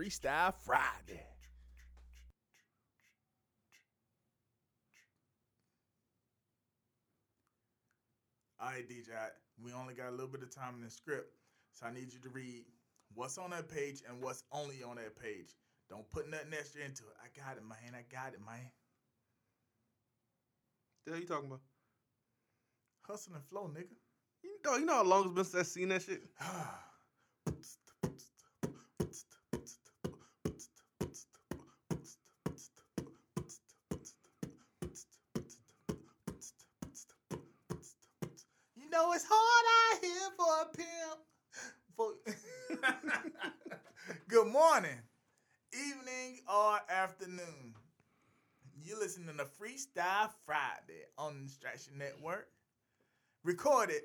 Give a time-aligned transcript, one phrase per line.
[0.00, 1.26] Freestyle Friday.
[8.58, 9.08] All right, DJ,
[9.80, 11.32] only got a little bit of time in the script,
[11.72, 12.64] so I need you to read
[13.14, 15.54] what's on that page and what's only on that page.
[15.88, 17.16] Don't put nothing extra into it.
[17.22, 17.94] I got it, man.
[17.94, 18.70] I got it, man.
[20.94, 21.60] What the hell you talking about?
[23.02, 23.96] Hustle and flow, nigga.
[24.44, 26.22] You know, you know how long it's been since I seen that shit.
[38.90, 41.20] You know it's hard out here for a pimp.
[41.96, 42.14] For
[44.28, 44.98] Good morning,
[45.72, 47.74] evening, or afternoon.
[48.82, 51.04] You're listening to Freestyle Friday
[51.80, 52.48] Distraction Network.
[53.42, 54.02] Recorded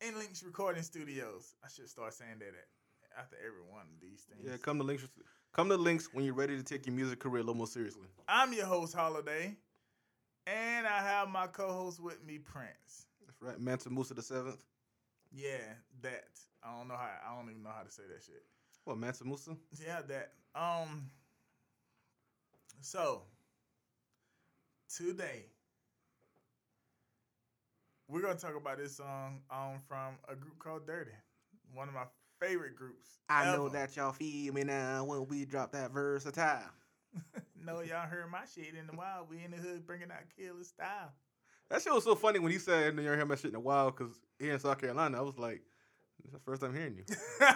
[0.00, 1.54] in Links Recording Studios.
[1.62, 4.40] I should start saying that at- after every one of these things.
[4.44, 5.06] Yeah, come to links.
[5.52, 8.08] Come to links when you're ready to take your music career a little more seriously.
[8.26, 9.58] I'm your host, Holiday,
[10.46, 13.06] and I have my co-host with me, Prince.
[13.26, 14.64] That's right, Mansa Musa the seventh.
[15.30, 16.30] Yeah, that.
[16.62, 17.10] I don't know how.
[17.26, 18.42] I don't even know how to say that shit.
[18.84, 19.54] What Mansa Musa?
[19.84, 20.32] Yeah, that.
[20.54, 21.10] Um.
[22.80, 23.22] So
[24.88, 25.51] today
[28.12, 31.12] we're gonna talk about this song um from a group called Dirty,
[31.74, 32.04] one of my
[32.38, 33.08] favorite groups.
[33.30, 36.60] I know that y'all feel me now when we drop that versatile.
[37.64, 39.30] no, y'all heard my shit in the wild.
[39.30, 41.12] We in the hood bringing out killer style.
[41.70, 43.90] That shit was so funny when he said, "You hear my shit in a while,"
[43.90, 45.62] because here in South Carolina, I was like,
[46.18, 47.04] "This is the first time hearing you."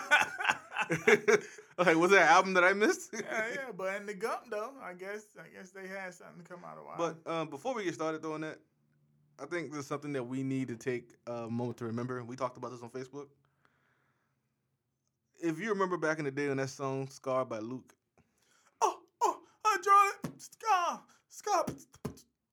[1.79, 3.11] like, was that an album that I missed?
[3.13, 6.49] yeah, yeah, but in the gump though, I guess I guess they had something to
[6.49, 7.17] come out of wild.
[7.25, 8.59] But um, before we get started doing that,
[9.39, 12.23] I think there's something that we need to take a moment to remember.
[12.25, 13.27] We talked about this on Facebook.
[15.43, 17.95] If you remember back in the day when that song "Scar" by Luke,
[18.81, 20.41] oh, oh, I draw it.
[20.41, 21.67] Scar, scar.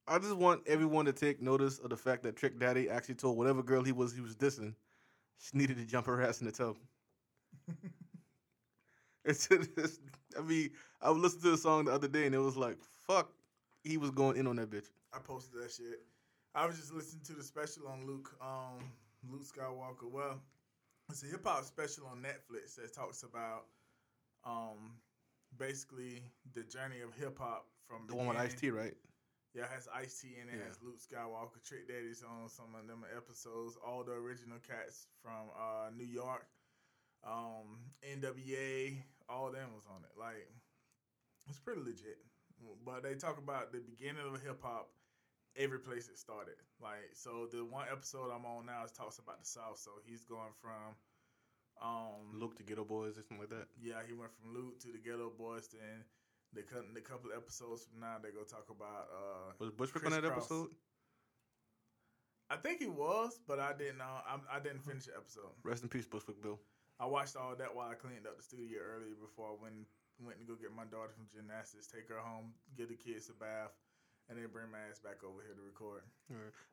[0.06, 3.38] I just want everyone to take notice of the fact that Trick Daddy actually told
[3.38, 4.74] whatever girl he was he was dissing,
[5.40, 6.76] she needed to jump her ass in the tub.
[9.26, 10.00] it's, it's,
[10.38, 12.78] I mean, I was listening to the song the other day and it was like,
[13.08, 13.30] fuck,
[13.84, 14.88] he was going in on that bitch.
[15.14, 16.02] I posted that shit.
[16.56, 18.84] I was just listening to the special on Luke, um,
[19.32, 20.10] Luke Skywalker.
[20.12, 20.40] Well,
[21.10, 23.66] it's a hip hop special on Netflix that talks about,
[24.46, 24.94] um,
[25.58, 26.22] basically
[26.54, 28.94] the journey of hip hop from The one with Ice T, right?
[29.56, 30.60] Yeah, it has Ice T in it.
[30.60, 30.68] Yeah.
[30.68, 33.78] Has Luke Skywalker, Trick Daddy's on some of them episodes.
[33.86, 36.46] All the original cats from uh, New York,
[37.26, 38.98] um, NWA,
[39.30, 40.20] all them was on it.
[40.20, 40.50] Like,
[41.50, 42.18] it's pretty legit.
[42.86, 44.90] But they talk about the beginning of hip hop,
[45.56, 46.56] every place it started.
[46.82, 49.78] Like, so the one episode I'm on now is talks about the South.
[49.78, 50.96] So he's going from,
[51.82, 53.68] um, Luke to Geto Boys or something like that.
[53.82, 55.68] yeah, he went from Luke to the Geto Boys.
[55.68, 56.06] Then
[56.54, 56.62] the
[56.94, 60.38] the couple episodes from now, they go talk about uh, Was Bushwick on that Cross.
[60.38, 60.70] episode?
[62.50, 64.06] I think he was, but I didn't know.
[64.28, 65.50] I, I didn't finish the episode.
[65.64, 66.60] Rest in peace, Bushwick Bill.
[67.00, 69.88] I watched all that while I cleaned up the studio earlier before I went
[70.22, 73.34] went to go get my daughter from gymnastics, take her home, give the kids a
[73.34, 73.74] bath,
[74.30, 76.02] and then bring my ass back over here to record.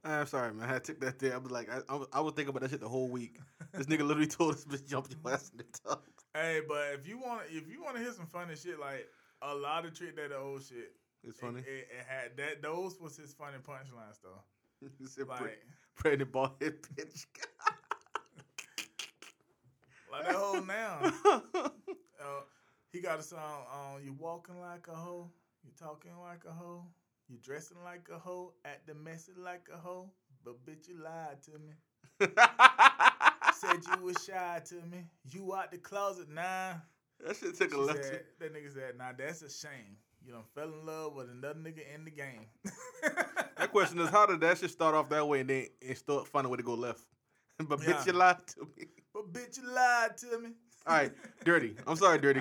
[0.04, 0.70] I'm sorry, man.
[0.70, 1.34] I took that there.
[1.34, 3.40] I was like, I, I, was, I was thinking about that shit the whole week.
[3.72, 6.00] This nigga literally told us bitch jump your ass in the tub.
[6.34, 9.08] Hey, but if you want if you want to hear some funny shit, like
[9.42, 10.92] a lot of trick that old shit.
[11.22, 11.60] It's funny.
[11.60, 12.62] It, it, it had that.
[12.62, 14.42] Those was his funny punchlines though.
[15.28, 15.62] Like, like,
[15.94, 17.26] pregnant bald head bitch.
[20.10, 21.12] like that whole now.
[22.20, 22.40] Uh,
[22.92, 25.30] he got a song on "You Walking Like a Hoe,
[25.64, 26.84] You Talking Like a Hoe,
[27.30, 30.10] You Dressing Like a Hoe, Acting Messy Like a Hoe,
[30.44, 31.74] but bitch you lied to me.
[33.54, 35.04] Said you was shy to me.
[35.30, 36.72] You out the closet nah.
[37.24, 38.04] that shit took a She left.
[38.04, 39.96] said, that nigga said, nah, that's a shame.
[40.26, 42.46] You done fell in love with another nigga in the game.
[43.58, 46.26] That question is, how did that shit start off that way and then and start
[46.26, 47.02] finding a way to go left?
[47.58, 47.92] but Yeah.
[47.92, 48.86] bitch, you lied to me.
[49.12, 50.48] but bitch you lied to me.
[50.86, 51.12] All right,
[51.44, 51.76] dirty.
[51.86, 52.40] I'm sorry, dirty.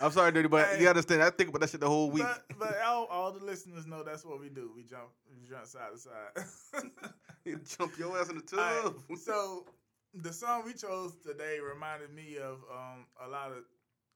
[0.00, 0.82] I'm sorry, dirty, but Hey.
[0.82, 1.22] you understand.
[1.22, 2.22] I think about that shit the whole week.
[2.24, 4.70] But, but all, all the listeners know that's what we do.
[4.74, 6.92] We jump, we jump side to side.
[7.44, 8.94] You jump your ass in the tub.
[9.08, 9.66] Right, so
[10.14, 13.64] the song we chose today reminded me of um, a lot of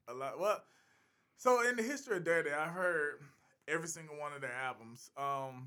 [0.08, 0.38] a lot.
[0.38, 0.62] Well,
[1.36, 3.14] so in the history of Dirty, I heard
[3.66, 5.10] every single one of their albums.
[5.16, 5.66] Um,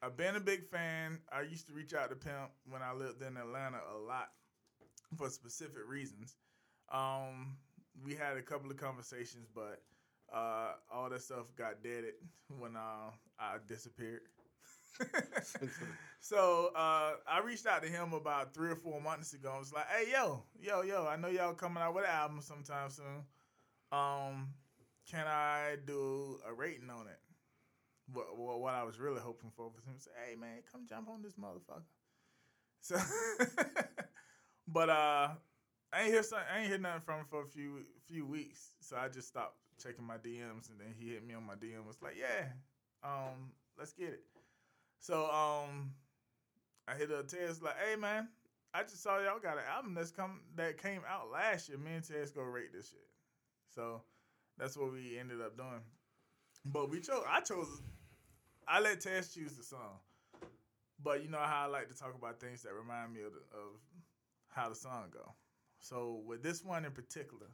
[0.00, 1.18] I've been a big fan.
[1.32, 4.28] I used to reach out to Pimp when I lived in Atlanta a lot.
[5.16, 6.36] for specific reasons.
[6.92, 7.56] Um,
[8.04, 9.82] we had a couple of conversations, but
[10.32, 12.14] uh, all that stuff got deaded
[12.58, 14.22] when uh, I disappeared.
[16.20, 19.52] so uh, I reached out to him about three or four months ago.
[19.54, 21.06] I was like, "Hey, yo, yo, yo!
[21.06, 23.24] I know y'all coming out with an album sometime soon.
[23.90, 24.48] Um,
[25.10, 27.18] can I do a rating on it?"
[28.12, 31.22] What, what, I was really hoping for was him say, "Hey, man, come jump on
[31.22, 31.82] this motherfucker."
[32.82, 32.98] So,
[34.68, 35.28] but uh,
[35.92, 38.74] I ain't hear some, I ain't hear nothing from him for a few few weeks.
[38.80, 41.86] So I just stopped checking my DMs, and then he hit me on my DM.
[41.86, 42.46] Was like, "Yeah,
[43.04, 44.24] um, let's get it."
[44.98, 45.92] So um,
[46.88, 48.28] I hit up Tez like, "Hey, man,
[48.72, 51.78] I just saw y'all got an album that's come that came out last year.
[51.78, 53.06] Me and Tez go rate this shit."
[53.74, 54.02] So
[54.58, 55.82] that's what we ended up doing.
[56.64, 57.22] But we chose.
[57.28, 57.82] I chose.
[58.66, 59.98] I let Tez choose the song.
[61.02, 63.40] But you know how I like to talk about things that remind me of, the,
[63.56, 63.74] of
[64.48, 65.34] how the song go.
[65.82, 67.48] So with this one in particular,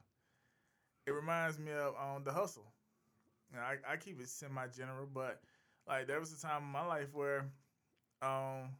[1.06, 2.72] it reminds me of um, the hustle.
[3.52, 5.40] Now, I, I keep it semi general, but
[5.88, 7.46] like there was a time in my life where
[8.22, 8.70] um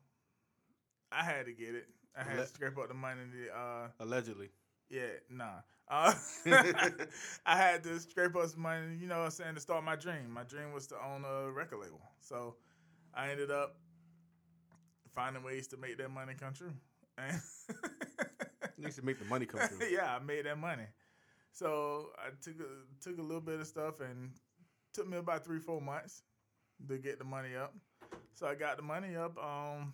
[1.11, 1.89] I had to get it.
[2.17, 3.21] I had to scrape up the money.
[3.33, 4.51] To, uh, Allegedly.
[4.91, 5.61] yeah, nah.
[5.91, 6.13] Uh,
[7.47, 9.97] I had to scrape up some money, you know what I'm saying, to start my
[9.97, 10.31] dream.
[10.31, 12.03] My dream was to own a record label.
[12.21, 12.57] So
[13.15, 13.77] I ended up
[15.15, 16.73] finding ways to make that money come true.
[17.19, 17.41] And
[18.79, 19.89] Needs to make the money come through.
[19.93, 20.85] yeah, I made that money.
[21.53, 24.31] So I took a, took a little bit of stuff and
[24.93, 26.23] took me about three four months
[26.89, 27.75] to get the money up.
[28.35, 29.37] So I got the money up.
[29.39, 29.93] Um,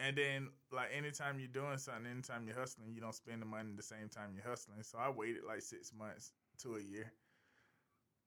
[0.00, 3.70] and then like anytime you're doing something, anytime you're hustling, you don't spend the money
[3.76, 4.82] the same time you're hustling.
[4.82, 6.32] So I waited like six months
[6.62, 7.12] to a year,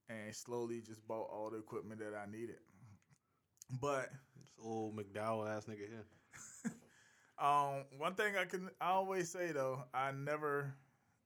[0.09, 2.57] and slowly just bought all the equipment that I needed.
[3.81, 6.05] But This old McDowell ass nigga here.
[7.41, 10.75] Um, one thing I can I always say though, I never,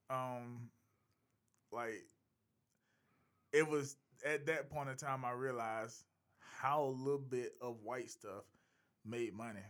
[0.08, 0.70] um,
[1.72, 2.04] like,
[3.52, 6.04] it was at that point in time I realized
[6.60, 8.44] how a little bit of white stuff
[9.04, 9.60] made money.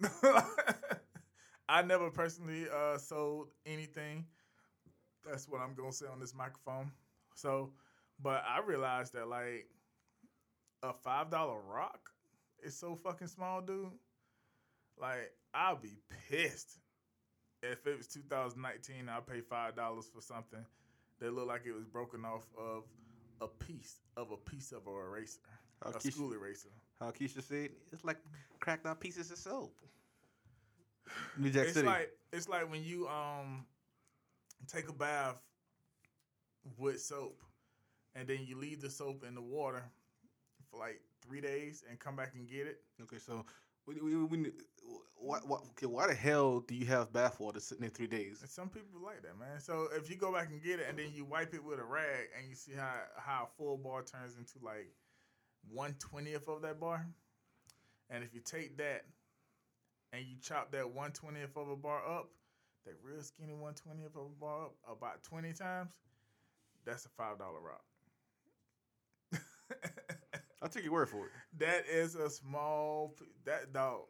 [1.68, 4.26] I never personally uh, sold anything.
[5.28, 6.92] That's what I'm gonna say on this microphone.
[7.34, 7.72] So,
[8.22, 9.68] but I realized that like
[10.82, 12.10] a five dollar rock
[12.62, 13.90] is so fucking small, dude.
[14.98, 15.96] Like I'll be
[16.28, 16.78] pissed
[17.62, 19.08] if it was 2019.
[19.08, 20.64] I'll pay five dollars for something
[21.20, 22.84] that looked like it was broken off of
[23.40, 25.40] a piece of a piece of a eraser,
[25.82, 26.68] How a Keisha, school eraser.
[27.00, 28.18] how Keisha said, it's like
[28.60, 29.74] cracked out pieces of soap.
[31.38, 31.86] New Jack it's City.
[31.86, 33.64] like it's like when you um
[34.66, 35.36] take a bath
[36.76, 37.40] with soap
[38.14, 39.84] and then you leave the soap in the water
[40.70, 42.80] for like three days and come back and get it.
[43.02, 43.44] okay, so
[43.86, 44.52] we, we
[45.18, 48.40] why, why, okay, why the hell do you have bath water sitting there three days?
[48.42, 49.60] And some people like that, man.
[49.60, 51.84] So if you go back and get it and then you wipe it with a
[51.84, 54.92] rag and you see how how a full bar turns into like
[55.70, 57.06] one twentieth of that bar,
[58.10, 59.04] and if you take that
[60.12, 62.30] and you chop that one twentieth of a bar up,
[62.84, 65.90] that real skinny one twentieth of a bar up about twenty times,
[66.84, 67.84] that's a five dollar rock.
[70.62, 71.32] I'll take your word for it.
[71.58, 73.14] that is a small
[73.44, 74.02] that dog,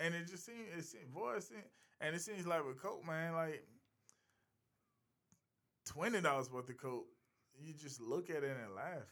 [0.00, 1.38] and it just seems it seems boy,
[2.00, 3.64] and it seems like with coke, man, like
[5.84, 7.06] twenty dollars worth of coke,
[7.60, 9.08] you just look at it and laugh,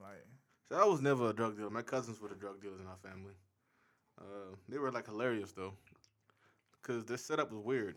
[0.00, 0.26] like
[0.70, 1.70] So I was never a drug dealer.
[1.70, 3.34] My cousins were the drug dealers in our family.
[4.20, 5.74] Uh, they were like hilarious though,
[6.82, 7.96] because their setup was weird.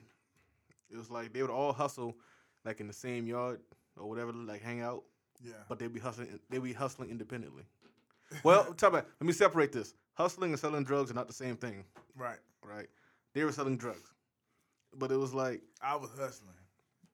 [0.90, 2.16] It was like they would all hustle,
[2.64, 3.60] like in the same yard
[3.98, 5.04] or whatever, like hang out,
[5.44, 6.40] yeah, but they'd be hustling.
[6.50, 7.64] They'd be hustling independently.
[8.44, 9.08] Well, talk about.
[9.20, 9.94] Let me separate this.
[10.14, 11.84] Hustling and selling drugs are not the same thing,
[12.16, 12.38] right.
[12.64, 12.88] right?
[13.34, 14.14] They were selling drugs,
[14.98, 16.56] but it was like, I was hustling,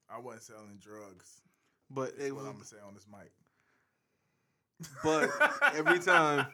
[0.09, 1.41] I wasn't selling drugs.
[1.89, 3.31] but That's it what was, I'm gonna say on this mic.
[5.03, 5.29] but
[5.75, 6.45] every time,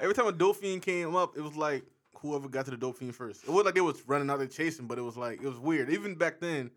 [0.00, 1.84] every time a dope fiend came up, it was like
[2.16, 3.42] whoever got to the dope fiend first.
[3.42, 5.58] It was like they was running out there chasing, but it was like it was
[5.58, 5.90] weird.
[5.90, 6.70] Even back then,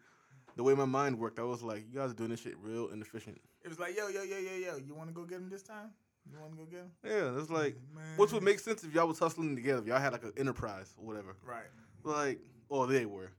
[0.56, 2.90] the way my mind worked, I was like, you guys are doing this shit real
[2.90, 3.40] inefficient.
[3.66, 5.64] It was like yo yo yo yo yo, you want to go get him this
[5.64, 5.90] time?
[6.32, 6.92] You want to go get him?
[7.04, 8.04] Yeah, it's like, Man.
[8.18, 9.82] which would make sense if y'all was hustling together.
[9.82, 11.36] If y'all had like an enterprise or whatever.
[11.46, 11.66] right.
[12.04, 13.32] Like, or they were.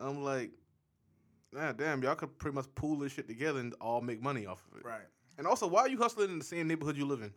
[0.00, 0.50] I'm like,
[1.52, 4.62] nah, damn, y'all could pretty much pool this shit together and all make money off
[4.72, 4.84] of it.
[4.84, 5.06] Right.
[5.38, 7.32] And also, why are you hustling in the same neighborhood you live in?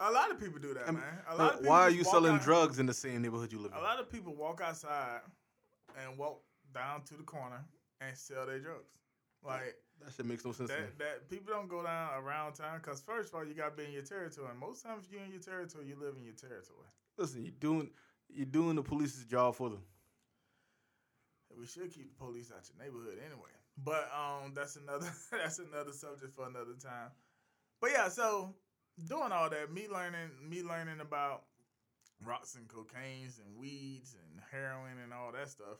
[0.00, 0.94] A lot of people do that, I man.
[0.94, 3.22] mean, A uh, lot of people why are you selling out- drugs in the same
[3.22, 3.78] neighborhood you live in?
[3.78, 5.20] A lot of people walk outside
[6.02, 6.42] and walk
[6.74, 7.64] down to the corner
[8.02, 8.90] and sell their drugs.
[9.42, 10.82] Like That shit makes no sense to me.
[10.82, 13.82] that, that people don't go down around town because first of all, you got to
[13.82, 16.34] be in your territory, and most times you're in your territory, you live in your
[16.34, 16.86] territory.
[17.18, 17.90] Listen, you doing
[18.28, 19.82] you doing the police's job for them.
[21.58, 23.50] We should keep the police out your neighborhood anyway.
[23.82, 27.10] But um, that's another that's another subject for another time.
[27.80, 28.54] But yeah, so
[29.04, 31.44] doing all that, me learning me learning about
[32.24, 35.78] rocks and cocaines and weeds and heroin and all that stuff.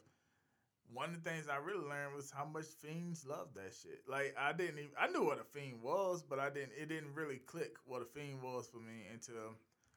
[0.93, 4.03] One of the things I really learned was how much fiends love that shit.
[4.09, 7.15] Like I didn't even I knew what a fiend was, but I didn't it didn't
[7.15, 9.55] really click what a fiend was for me until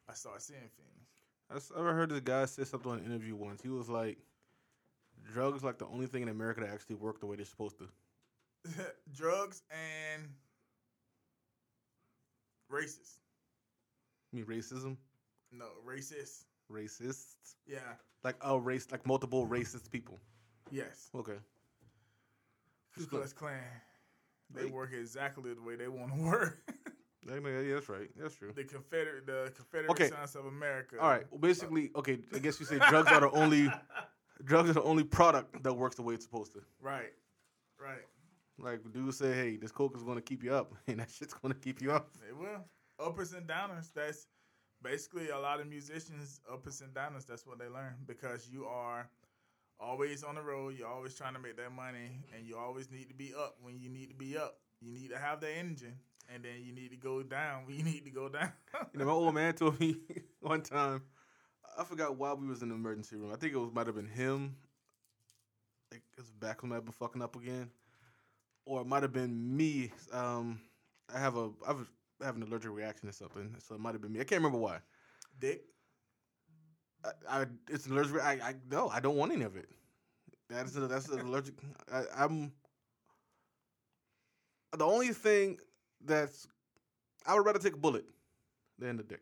[0.10, 1.72] I started seeing fiends.
[1.74, 3.62] I ever heard this guy say something on an interview once.
[3.62, 4.18] He was like,
[5.34, 7.88] "Drugs like the only thing in America that actually work the way they're supposed to."
[9.16, 10.24] Drugs and
[12.72, 13.18] racist.
[14.32, 14.98] I mean, racism,
[15.52, 16.44] No, racist.
[16.72, 17.96] racists, Yeah.
[18.24, 20.20] like a race, like multiple racist people.
[20.72, 21.10] Yes.
[21.16, 21.38] Okay.
[22.98, 23.60] Ku Klux Klan.
[24.52, 26.58] They Like- work exactly the way they want to work.
[27.28, 27.40] Yeah,
[27.76, 28.10] that's right.
[28.16, 28.52] That's true.
[28.54, 30.08] the Confederate, the Confederate Okay.
[30.10, 31.00] Sons of America.
[31.00, 31.30] All right.
[31.30, 32.20] Well, basically, uh, okay.
[32.34, 33.70] I guess you say drugs are the only
[34.46, 36.64] drugs are the only product that works the way it's supposed to.
[36.82, 37.14] Right.
[37.80, 38.02] Right.
[38.58, 41.54] Like dude say, hey, this coke is gonna keep you up, and that shit's gonna
[41.54, 42.10] keep you up.
[42.28, 42.66] It will.
[43.00, 43.94] Uppers and downers.
[43.94, 44.26] That's
[44.82, 47.96] basically a lot of musicians, uppers and downers, that's what they learn.
[48.08, 49.08] Because you are
[49.80, 53.08] always on the road, you're always trying to make that money, and you always need
[53.10, 54.58] to be up when you need to be up.
[54.82, 55.96] You need to have the engine,
[56.34, 58.52] and then you need to go down when you need to go down.
[58.94, 59.98] You know, my old man told me
[60.40, 61.04] one time.
[61.78, 63.32] I forgot why we was in the emergency room.
[63.32, 64.56] I think it was might have been him.
[65.92, 67.70] Like his back might have been fucking up again,
[68.66, 69.92] or it might have been me.
[70.12, 70.62] Um,
[71.14, 71.88] I have a I was
[72.22, 74.20] having an allergic reaction or something, so it might have been me.
[74.20, 74.80] I can't remember why.
[75.40, 75.64] Dick.
[77.04, 78.22] I, I it's an allergic.
[78.22, 79.70] I, I no, I don't want any of it.
[80.50, 81.56] That's a, that's an allergic.
[81.92, 82.52] I, I'm
[84.78, 85.58] the only thing
[86.06, 86.48] that's
[87.26, 88.06] I would rather take a bullet
[88.78, 89.22] than the dick.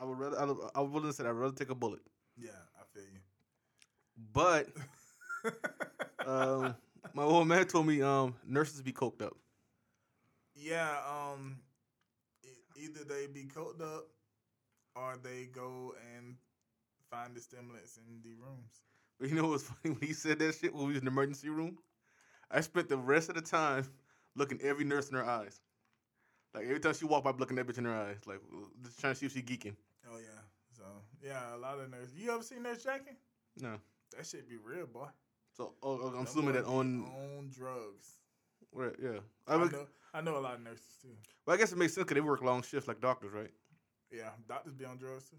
[0.00, 0.38] I would rather.
[0.40, 2.00] I, would- I wouldn't say I'd rather take a bullet,
[2.36, 3.20] Yeah, I feel you.
[4.32, 4.68] but
[6.26, 6.74] um,
[7.14, 9.36] my old man told me um, nurses be coked up.
[10.54, 11.58] Yeah, um,
[12.76, 14.06] either they be coked up
[14.98, 16.36] or they go and
[17.10, 18.82] find the stimulants in the rooms.
[19.18, 21.10] But you know what's funny when he said that shit when we was in the
[21.10, 21.78] emergency room?
[22.50, 23.86] I spent the rest of the time
[24.34, 25.60] looking every nurse in her eyes.
[26.54, 28.40] Like every time she walked by, looking that bitch in her eyes, like
[28.82, 29.76] just trying to see if she geeking.
[30.10, 30.40] Oh yeah,
[30.76, 30.84] so
[31.22, 32.14] yeah, a lot of nurses.
[32.16, 33.16] You ever seen Nurse Jackie?
[33.60, 33.74] No.
[34.16, 35.08] That shit be real, boy.
[35.54, 38.16] So oh, oh, I'm Them assuming that on on drugs.
[38.70, 39.18] where yeah.
[39.46, 41.08] I, I, know, I know a lot of nurses too.
[41.44, 43.50] well, I guess it makes sense because they work long shifts like doctors, right?
[44.10, 45.36] Yeah, doctors be on drugs too.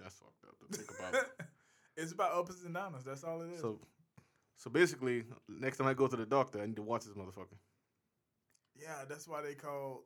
[0.00, 1.26] That's fucked up to think about.
[1.96, 3.04] it's about uppers and downers.
[3.04, 3.60] That's all it is.
[3.60, 3.78] so,
[4.56, 7.56] so basically, next time I go to the doctor, I need to watch this motherfucker.
[8.74, 10.04] yeah, that's why they call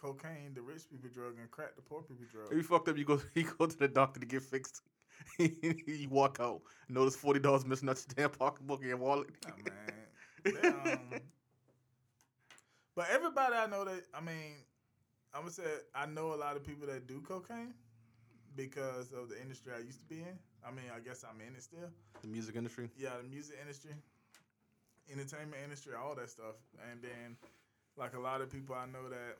[0.00, 2.50] cocaine the rich people drug and crack the poor people drug.
[2.50, 4.82] If you fucked up, you go you go to the doctor to get fixed.
[5.38, 9.28] you walk out, notice forty dollars missing out your damn pocketbook and your wallet.
[9.46, 10.54] Oh, man.
[10.62, 11.20] They, um,
[12.96, 14.64] but everybody I know that I mean,
[15.32, 15.62] I'm gonna say
[15.94, 17.74] I know a lot of people that do cocaine
[18.56, 20.38] because of the industry I used to be in.
[20.66, 21.90] I mean, I guess I'm in it still.
[22.20, 22.90] the music industry.
[22.98, 23.92] Yeah, the music industry,
[25.10, 26.56] entertainment industry, all that stuff.
[26.90, 27.36] And then,
[27.96, 29.38] like a lot of people I know that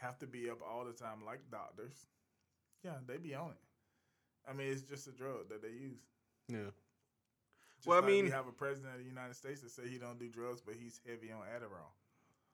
[0.00, 2.06] have to be up all the time, like doctors.
[2.82, 4.48] Yeah, they be on it.
[4.48, 6.00] I mean, it's just a drug that they use.
[6.48, 6.70] Yeah.
[7.76, 9.98] Just Well, I mean- we have a president of the United States that say he
[9.98, 11.92] don't do drugs, but he's heavy on Adderall.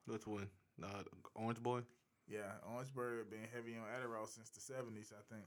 [0.07, 0.49] Which one?
[0.83, 1.03] Uh,
[1.35, 1.83] Orange Boy.
[2.29, 5.45] Yeah, Orangeburg been heavy on Adderall since the seventies, I think.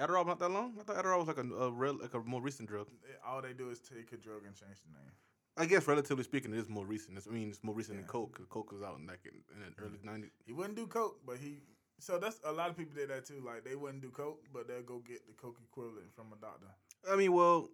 [0.00, 0.74] Adderall not that long.
[0.80, 2.88] I thought Adderall was like a, a real, like a more recent drug.
[3.26, 5.12] All they do is take a drug and change the name.
[5.56, 7.18] I guess relatively speaking, it is more recent.
[7.18, 8.02] It's, I mean, it's more recent Yeah.
[8.02, 8.34] than Coke.
[8.36, 10.24] 'cause Coke was out in like in, in the early mm-hmm.
[10.24, 10.30] '90s.
[10.46, 11.58] He wouldn't do coke, but he.
[11.98, 13.42] So that's a lot of people did that too.
[13.44, 16.66] Like they wouldn't do coke, but they'll go get the coke equivalent from a doctor.
[17.10, 17.68] I mean, well,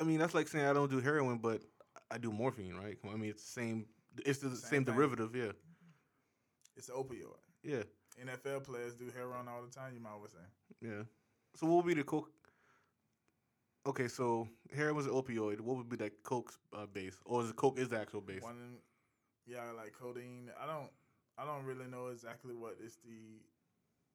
[0.00, 1.60] I mean that's like saying I don't do heroin, but
[2.10, 2.96] I do morphine, right?
[3.04, 3.86] I mean, it's the same.
[4.24, 5.34] It's the same, Same derivative.
[5.34, 5.52] Yeah.
[6.76, 7.38] It's an opioid.
[7.62, 7.82] Yeah.
[8.22, 9.92] NFL players do heroin all the time.
[9.94, 10.46] You might well say.
[10.80, 11.02] Yeah.
[11.56, 12.30] So what would be the coke?
[13.86, 15.60] Okay, so heroin was an opioid.
[15.60, 18.42] What would be that coke's uh, base, or is it coke is the actual base?
[18.42, 18.78] One,
[19.46, 20.50] yeah, like codeine.
[20.60, 20.88] I don't,
[21.36, 23.42] I don't really know exactly what is the,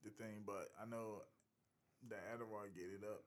[0.04, 1.22] the thing, but I know
[2.10, 3.22] that Adderall get it up.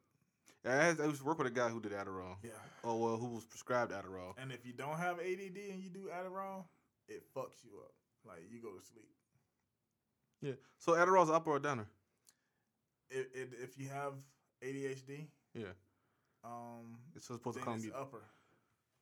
[0.64, 2.36] I, had, I used to work with a guy who did Adderall.
[2.42, 2.50] Yeah.
[2.84, 4.34] Oh well, who was prescribed Adderall.
[4.40, 6.64] And if you don't have ADD and you do Adderall,
[7.08, 7.92] it fucks you up.
[8.26, 9.10] Like you go to sleep.
[10.42, 10.52] Yeah.
[10.78, 11.86] So Adderall's up or downer?
[13.10, 14.14] It, it, if you have
[14.62, 15.66] ADHD, Yeah.
[16.44, 17.92] um, It's supposed to calm it's you.
[17.94, 18.22] upper.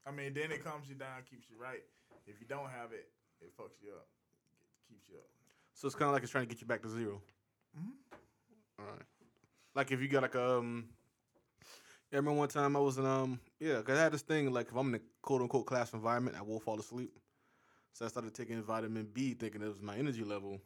[0.07, 1.83] I mean, then it calms you down, keeps you right.
[2.27, 3.09] If you don't have it,
[3.41, 4.07] it fucks you up,
[4.89, 5.29] keeps you up.
[5.75, 7.21] So it's kind of like it's trying to get you back to 0
[7.79, 7.93] Mhm.
[8.79, 9.03] All right.
[9.75, 10.89] Like if you got like um,
[12.13, 14.69] I remember one time I was in um yeah, cause I had this thing like
[14.69, 17.17] if I'm in a quote unquote class environment, I will fall asleep.
[17.93, 20.61] So I started taking vitamin B, thinking it was my energy level,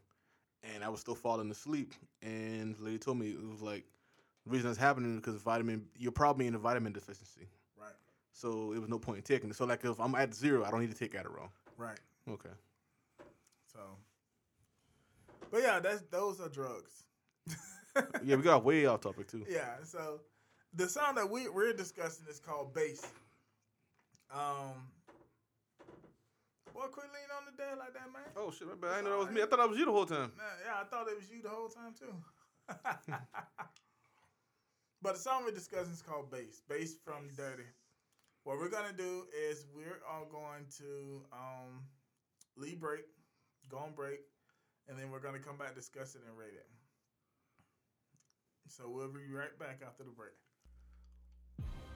[0.72, 1.94] and I was still falling asleep.
[2.22, 3.84] And the lady told me it was like
[4.44, 7.48] the reason that's happening is because vitamin you're probably in a vitamin deficiency.
[7.78, 7.92] Right.
[8.32, 9.56] So it was no point in taking it.
[9.56, 11.48] So like if I'm at zero, I don't need to take Adderall.
[11.76, 11.98] Right.
[12.28, 12.50] Okay.
[13.72, 13.80] So,
[15.50, 17.04] but yeah, that's those are drugs.
[18.24, 19.46] Yeah, we got way off topic too.
[19.48, 19.76] Yeah.
[19.84, 20.18] So,
[20.74, 23.06] the song that we we're discussing is called bass.
[24.34, 24.72] Um.
[26.74, 28.26] Boy, quit leaning on the dad like that, man.
[28.34, 28.90] Oh shit, bad.
[28.90, 29.42] I didn't know that was me.
[29.42, 30.32] I thought that was you the whole time.
[30.34, 32.10] Nah, yeah, I thought it was you the whole time too.
[35.02, 36.62] but the song we're discussing is called Bass.
[36.68, 37.70] Bass from Dirty.
[38.42, 41.86] What we're gonna do is we're all going to um,
[42.56, 43.06] leave break,
[43.70, 44.26] go on break,
[44.88, 46.66] and then we're gonna come back, discuss it, and rate it.
[48.66, 50.34] So we'll be right back after the break.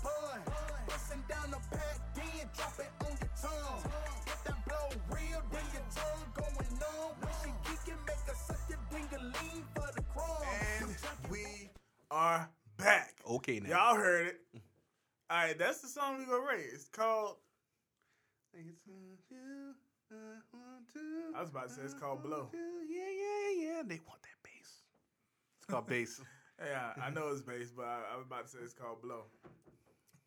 [0.87, 2.23] Busting down the pack, then
[2.55, 3.00] drop it on your
[3.41, 3.83] tongue.
[4.27, 7.13] If that blow real, then your tongue going numb.
[7.21, 11.03] When she geeking, make her suck your ding-a-ling for the crumbs.
[11.05, 11.69] And we
[12.09, 13.15] are back.
[13.29, 13.69] Okay now.
[13.69, 14.37] Y'all heard it.
[15.29, 16.65] All right, that's the song we gonna rate.
[16.73, 17.37] It's called.
[21.35, 22.49] I was about to say it's called Blow.
[22.53, 23.81] Yeah, yeah, yeah.
[23.87, 24.83] They want that bass.
[25.57, 26.21] It's called bass.
[26.63, 29.23] Yeah, I know it's bass, but I, I was about to say it's called Blow.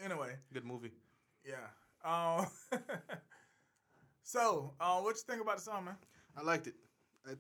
[0.05, 0.91] Anyway, Good movie.
[1.47, 1.69] yeah.
[2.05, 2.47] Um.
[4.23, 5.97] so, um, what you think about the song, man?
[6.37, 6.75] I liked it.
[7.27, 7.31] I,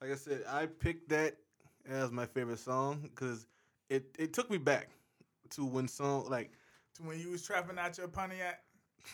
[0.00, 1.36] like I said, I picked that
[1.88, 3.46] as my favorite song because
[3.88, 4.90] it, it took me back
[5.50, 6.52] to when song like
[6.96, 8.62] To when you was trapping out your Pontiac.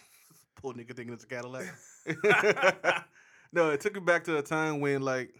[0.56, 1.66] poor nigga thinking it's a Cadillac.
[3.52, 5.34] no, it took me back to a time when like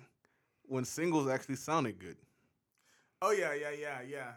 [0.66, 2.16] when singles actually sounded good.
[3.20, 4.32] Oh yeah, yeah, yeah, yeah.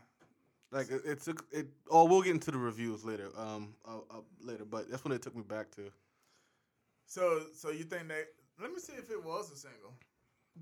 [0.71, 1.67] Like it, it took it.
[1.89, 3.29] Oh, we'll get into the reviews later.
[3.37, 5.91] Um, uh, uh, later, but that's when it took me back to.
[7.07, 8.27] So, so you think that?
[8.61, 9.93] Let me see if it was a single.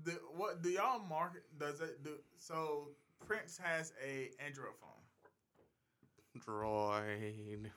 [0.04, 1.42] Do, what do y'all market?
[1.58, 2.16] Does it do?
[2.38, 2.88] So
[3.24, 4.90] Prince has a Android phone.
[6.38, 7.70] Droid.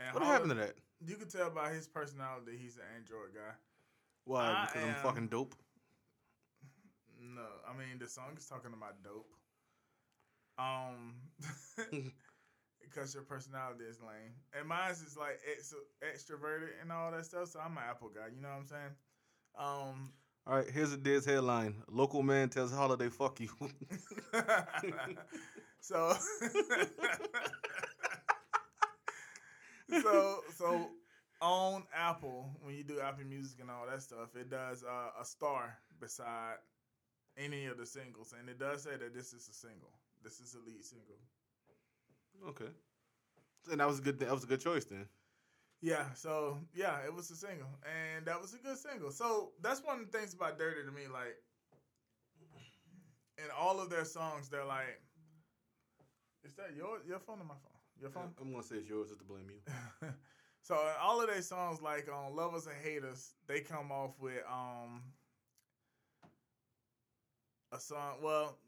[0.00, 0.74] And What all happened to that?
[1.06, 3.54] You can tell by his personality he's an Android guy.
[4.24, 4.44] Why?
[4.46, 5.54] I Because am- I'm fucking dope.
[7.20, 9.30] No, I mean the song is talking about dope.
[10.60, 11.14] Um,
[12.82, 17.48] because your personality is lame, and mine is like ex- extroverted and all that stuff.
[17.48, 18.26] So I'm an Apple guy.
[18.34, 18.94] You know what I'm saying?
[19.58, 20.12] Um,
[20.46, 23.48] All right, here's a Diz headline: Local man tells Holiday, "Fuck you."
[25.80, 26.14] so,
[30.02, 30.90] so, so
[31.40, 35.24] on Apple, when you do Apple Music and all that stuff, it does uh, a
[35.24, 36.56] star beside
[37.38, 39.92] any of the singles, and it does say that this is a single.
[40.22, 41.16] This is a lead single.
[42.48, 42.70] okay.
[43.70, 44.18] And that was a good.
[44.20, 45.06] That was a good choice then.
[45.82, 49.10] Yeah, so yeah, it was a single, and that was a good single.
[49.10, 51.02] So that's one of the things about Dirty to me.
[51.10, 51.36] Like,
[53.38, 55.00] in all of their songs, they're like,
[56.44, 57.80] "Is that your your phone or my phone?
[58.00, 60.08] Your phone?" I'm gonna say it's yours just to blame you.
[60.62, 64.42] so in all of their songs, like on "Lovers and Haters," they come off with
[64.46, 65.02] um
[67.72, 68.16] a song.
[68.22, 68.58] Well,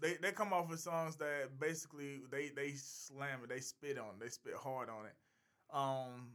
[0.00, 4.14] they they come off with songs that basically they they slam it, they spit on,
[4.16, 5.14] it, they spit hard on it.
[5.72, 6.32] Um,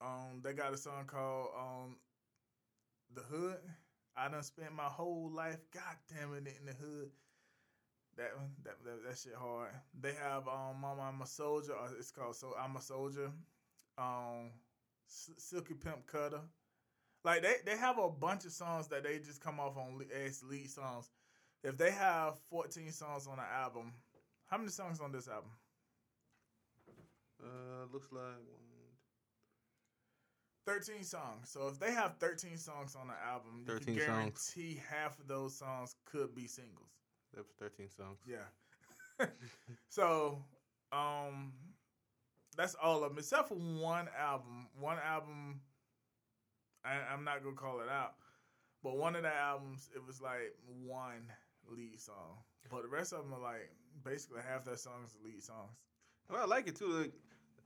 [0.00, 1.96] um, they got a song called um,
[3.14, 3.58] "The Hood."
[4.16, 7.10] I done spent my whole life, god damn it, in the hood.
[8.16, 8.30] That
[8.64, 9.70] that, that that shit hard.
[10.00, 13.30] They have um, "Mama I'm a Soldier." It's called "So I'm a Soldier."
[13.96, 14.50] Um,
[15.06, 16.40] Silky Pimp Cutter.
[17.24, 20.42] Like they, they have a bunch of songs that they just come off on as
[20.42, 21.10] lead songs.
[21.64, 23.92] If they have 14 songs on an album,
[24.46, 25.50] how many songs on this album?
[27.42, 28.68] Uh, looks like one.
[30.66, 31.48] 13 songs.
[31.48, 34.52] So if they have 13 songs on the album, you 13 can songs.
[34.54, 36.90] guarantee half of those songs could be singles.
[37.34, 38.18] That was 13 songs.
[38.26, 39.26] Yeah.
[39.88, 40.44] so,
[40.92, 41.52] um,
[42.56, 44.68] that's all of them except for one album.
[44.78, 45.60] One album,
[46.84, 48.14] I, I'm not gonna call it out,
[48.82, 51.32] but one of the albums, it was like one
[51.70, 52.38] lead song,
[52.70, 53.70] but the rest of them are like
[54.04, 55.70] basically half their songs are lead songs.
[56.30, 56.86] Well, I like it too.
[56.88, 57.12] Like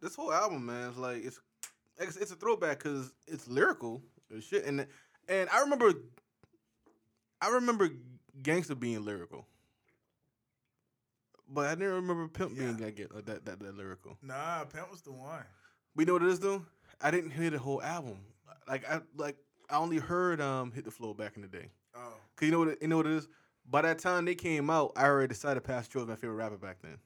[0.00, 1.40] this whole album, man, it's like it's
[1.98, 4.02] it's, it's a throwback because it's lyrical
[4.36, 4.86] as shit, and
[5.28, 5.92] and I remember,
[7.40, 7.90] I remember
[8.42, 9.46] Gangsta being lyrical,
[11.48, 12.90] but I didn't remember Pimp being Yeah.
[12.90, 14.16] that, uh, that that that lyrical.
[14.22, 15.44] Nah, Pimp was the one.
[15.94, 16.64] We know what it is though.
[17.00, 18.18] I didn't hear the whole album.
[18.68, 19.36] Like I like
[19.68, 21.68] I only heard um hit the floor back in the day.
[21.94, 23.28] Oh, Cause you know what it, you know what it is.
[23.68, 26.58] By that time they came out, I already decided Pastor Troy was my favorite rapper
[26.58, 26.98] back then.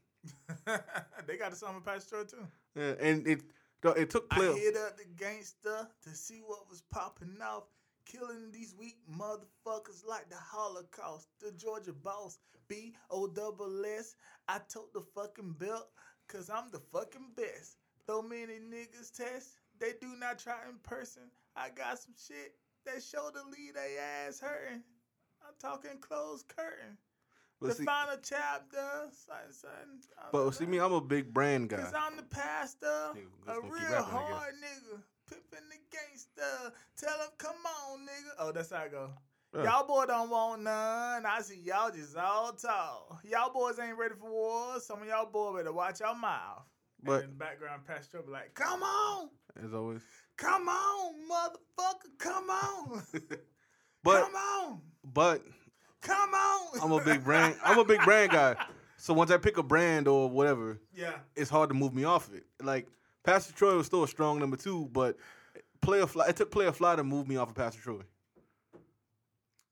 [1.27, 2.47] they got a song with Pastor Troy too.
[2.75, 3.43] Yeah, and it
[3.97, 7.65] it took I hit up the gangster to see what was popping off.
[8.05, 11.27] Killing these weak motherfuckers like the Holocaust.
[11.41, 12.39] The Georgia boss,
[12.69, 14.15] B O double S.
[14.47, 15.89] I took the fucking belt,
[16.29, 17.79] cause I'm the fucking best.
[18.07, 21.25] Though many niggas test, they do not try in person.
[21.57, 24.83] I got some shit that show the lead they ass hurting.
[25.61, 26.99] Talking closed curtain.
[27.61, 29.09] But the see, final chapter,
[30.31, 31.79] but see me, I'm a big brand guy.
[31.79, 36.75] Cause I'm the pastor, Nigga, a just gonna keep real hard nigga, pimping the gangster.
[36.99, 38.31] Tell him, come on, nigga.
[38.39, 39.11] Oh, that's how I go.
[39.55, 39.65] Yeah.
[39.65, 41.25] Y'all boy don't want none.
[41.25, 43.23] I see y'all just all talk.
[43.25, 44.79] Y'all boys ain't ready for war.
[44.81, 46.63] Some of y'all boys better watch your mouth.
[47.03, 49.31] But- and in the background, Pastor be like, come on,
[49.65, 50.03] As always,
[50.37, 53.03] come on, motherfucker, come on,
[54.03, 54.81] but come on,
[55.13, 55.43] but
[56.03, 56.81] come on.
[56.83, 57.57] I'm a big brand.
[57.65, 58.57] I'm a big brand guy.
[58.97, 61.13] So once I pick a brand or whatever, yeah.
[61.37, 62.45] it's hard to move me off of it.
[62.63, 62.89] Like
[63.25, 65.17] Pastor Troy was still a strong number two, but
[65.81, 66.27] Playa Fly.
[66.29, 68.03] It took Playa Fly to move me off of Pastor Troy.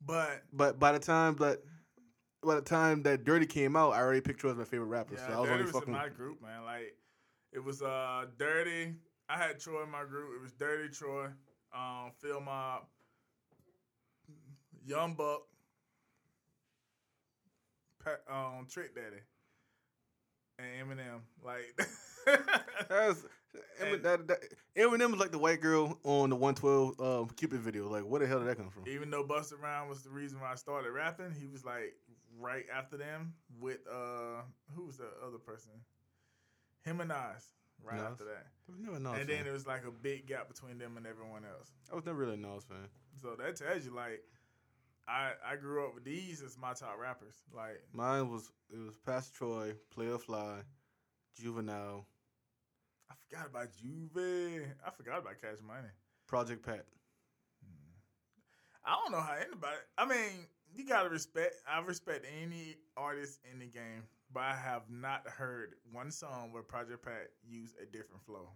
[0.04, 1.64] But But by the time, but
[2.44, 5.14] by the time that Dirty came out, I already picked Troy as my favorite rapper.
[5.14, 5.92] Yeah, so I was Dirty was in fucking.
[5.92, 6.64] my group, man.
[6.64, 6.96] Like
[7.52, 8.94] it was uh Dirty.
[9.28, 10.34] I had Troy in my group.
[10.36, 11.28] It was Dirty Troy,
[11.74, 12.82] um, Field Mob,
[14.84, 15.42] Young Buck,
[18.30, 19.22] um, Trick Daddy,
[20.58, 21.20] and Eminem.
[21.44, 21.74] Like
[22.88, 23.24] That's,
[23.80, 24.38] And- that, that,
[24.76, 27.88] Eminem was like the white girl on the 112 um, Cupid video.
[27.88, 28.84] Like, where the hell did that come from?
[28.88, 31.94] even though Busta Rhymes was the reason why I started rapping, he was like
[32.38, 34.42] right after them with uh
[34.74, 35.70] who was the other person?
[36.84, 37.46] Him and Nas.
[37.82, 38.12] Right Nas?
[38.12, 38.46] after that.
[38.68, 39.38] I was never Nas and fan.
[39.38, 41.70] then it was like a big gap between them and everyone else.
[41.92, 42.88] I was never really a Nas fan.
[43.22, 44.22] So that tells you, like,
[45.06, 47.34] I I grew up with these as my top rappers.
[47.54, 50.60] Like, Mine was it was Pastor Troy, Playa Fly,
[51.34, 52.06] Juvenile,
[53.10, 54.66] I forgot about Juve.
[54.86, 55.88] I forgot about Cash Money.
[56.26, 56.84] Project Pat.
[57.62, 58.84] Hmm.
[58.84, 59.76] I don't know how anybody.
[59.98, 61.56] I mean, you gotta respect.
[61.68, 66.62] I respect any artist in the game, but I have not heard one song where
[66.62, 68.48] Project Pat used a different flow.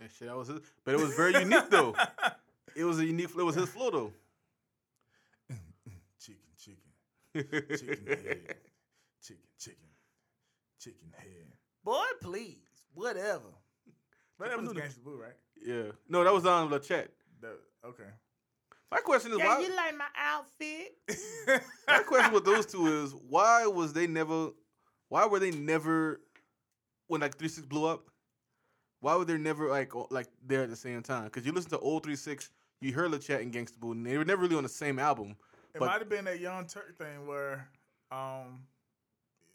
[0.00, 0.60] And shit, that was his.
[0.84, 1.94] But it was very unique though.
[2.76, 3.30] It was a unique.
[3.30, 3.42] Flow.
[3.42, 4.12] It was his flow though.
[6.18, 6.82] chicken,
[7.34, 8.54] chicken, chicken head,
[9.22, 9.88] chicken, chicken,
[10.80, 11.52] chicken head.
[11.84, 12.58] Boy, please,
[12.94, 13.50] whatever.
[14.38, 15.36] But that was Gangsta Boo, right?
[15.64, 15.92] yeah.
[16.08, 17.08] No, that was um, on the chat.
[17.40, 18.04] That, okay.
[18.90, 19.60] My question is why.
[19.60, 21.62] You like my outfit?
[21.88, 24.50] My question with those two is why was they never?
[25.08, 26.20] Why were they never
[27.08, 28.04] when like three six blew up?
[29.00, 31.24] Why were they never like like there at the same time?
[31.24, 34.06] Because you listen to old three six, you heard La Chat and Gangsta Boo, and
[34.06, 35.36] they were never really on the same album.
[35.74, 37.68] It might have been that Young Turk thing where
[38.10, 38.66] um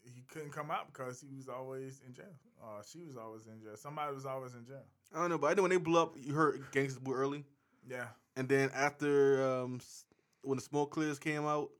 [0.02, 2.24] he couldn't come out because he was always in jail.
[2.62, 3.76] Uh, she was always in jail.
[3.76, 4.82] Somebody was always in jail.
[5.14, 7.44] I don't know, but I know when they blew up, you heard Gangsta Boo early,
[7.88, 8.06] Yeah.
[8.36, 9.80] and then after um
[10.42, 11.70] when the Smoke Clears came out,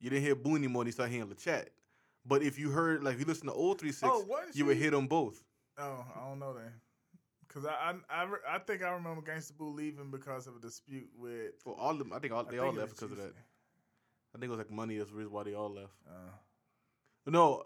[0.00, 0.82] you didn't hear Boo anymore.
[0.82, 1.70] And you started hearing the chat.
[2.26, 4.76] But if you heard like if you listen to old three six, Oh, you would
[4.76, 5.42] hit them both.
[5.78, 6.72] Oh, I don't know that.
[7.48, 11.08] Cause I I, I, I think I remember Gangsta Boo leaving because of a dispute
[11.16, 11.52] with.
[11.64, 13.32] Well, all of them, I think all, they all left because of that.
[14.34, 15.92] I think it was like money is the reason why they all left.
[16.08, 16.30] Uh,
[17.26, 17.64] No,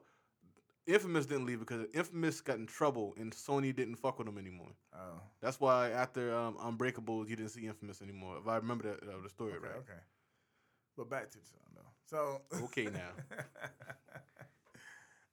[0.86, 4.72] Infamous didn't leave because Infamous got in trouble and Sony didn't fuck with him anymore.
[4.94, 8.38] oh, That's why after um, Unbreakable, you didn't see Infamous anymore.
[8.40, 9.76] If I remember that, uh, the story okay, right.
[9.76, 10.00] okay.
[10.96, 11.92] But back to the song though.
[12.06, 13.10] So Okay, now.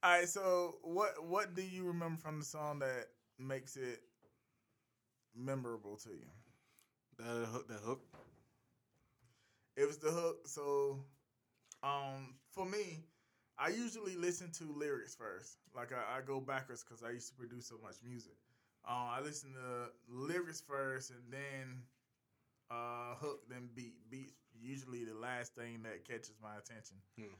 [0.03, 0.27] All right.
[0.27, 3.07] So what what do you remember from the song that
[3.39, 4.01] makes it
[5.35, 6.27] memorable to you?
[7.17, 8.01] That hook, that hook.
[9.77, 10.47] It was the hook.
[10.47, 10.99] So,
[11.85, 13.05] um, for me,
[13.57, 15.57] I usually listen to lyrics first.
[15.75, 18.35] Like I, I go backwards because I used to produce so much music.
[18.87, 21.83] Um, I listen to lyrics first, and then
[22.71, 23.95] uh, hook, then beat.
[24.09, 26.97] Beats usually the last thing that catches my attention.
[27.19, 27.35] Hmm.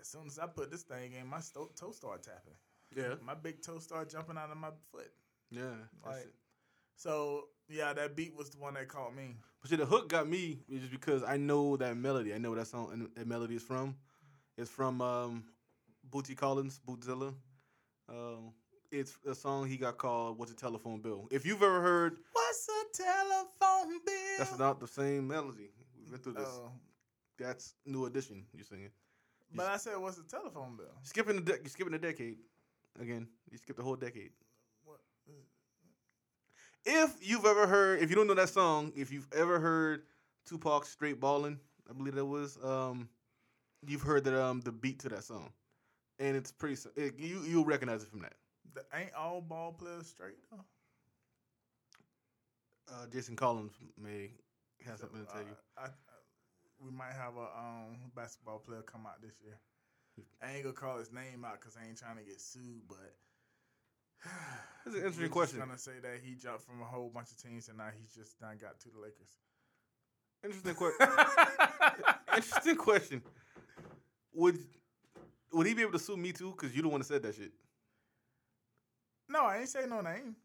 [0.00, 2.54] As soon as I put this thing in, my sto- toe start tapping.
[2.96, 5.12] Yeah, My big toe start jumping out of my foot.
[5.50, 5.74] yeah.
[6.04, 6.32] Like,
[6.96, 9.36] so yeah, that beat was the one that caught me.
[9.60, 12.34] But see, the hook got me just because I know that melody.
[12.34, 13.96] I know where that song and that melody is from.
[14.56, 15.44] It's from um,
[16.10, 17.34] Bootsy Collins, Bootzilla.
[18.08, 18.52] Um,
[18.90, 22.68] it's a song he got called "What's a Telephone Bill." If you've ever heard, What's
[22.68, 24.38] a telephone bill?
[24.38, 25.70] that's not the same melody.
[25.96, 26.48] We've been through this.
[26.50, 26.72] Oh.
[27.38, 28.44] That's New Edition.
[28.54, 28.90] You're singing?
[29.54, 30.92] But I said, what's a telephone bill?
[31.02, 32.36] Skipping the de- you're skipping a decade.
[33.00, 34.30] Again, you skipped the whole decade.
[36.84, 40.02] If you've ever heard, if you don't know that song, if you've ever heard
[40.46, 43.08] Tupac "Straight Ballin'," I believe that was, um,
[43.86, 45.52] you've heard that um the beat to that song,
[46.18, 46.80] and it's pretty.
[46.96, 48.34] It, you you'll recognize it from that.
[48.74, 50.64] The, ain't all ball players straight though?
[52.88, 54.30] Uh, Jason Collins may
[54.86, 55.56] have something to tell you.
[55.76, 55.88] Uh, I,
[56.82, 59.58] we might have a um, basketball player come out this year.
[60.42, 63.14] I ain't gonna call his name out because I ain't trying to get sued, but
[64.84, 65.58] That's an interesting question.
[65.58, 68.38] Gonna say that he jumped from a whole bunch of teams and now he's just
[68.40, 69.36] done got to the Lakers.
[70.42, 71.06] Interesting question.
[72.34, 73.22] interesting question.
[74.34, 74.58] Would
[75.52, 76.52] would he be able to sue me too?
[76.52, 77.52] Because you the one that said that shit.
[79.28, 80.36] no, I ain't say no name,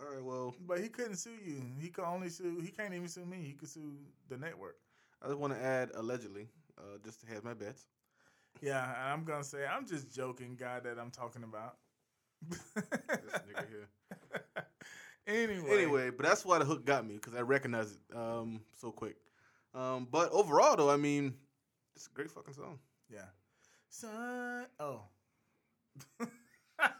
[0.00, 0.22] All right.
[0.24, 1.62] Well, but he couldn't sue you.
[1.80, 2.60] He could only sue.
[2.60, 3.38] He can't even sue me.
[3.38, 3.96] He could sue
[4.28, 4.76] the network.
[5.22, 7.86] I just want to add allegedly, uh, just to have my bets.
[8.60, 11.76] Yeah, and I'm gonna say I'm just joking, guy that I'm talking about.
[12.46, 12.60] This
[13.48, 13.88] nigga here.
[15.26, 18.90] anyway, Anyway, but that's why the hook got me because I recognized it um, so
[18.90, 19.16] quick.
[19.74, 21.34] Um, but overall, though, I mean,
[21.94, 22.78] it's a great fucking song.
[23.12, 23.26] yeah,
[23.90, 24.66] son.
[24.80, 25.02] Oh,
[26.78, 26.90] I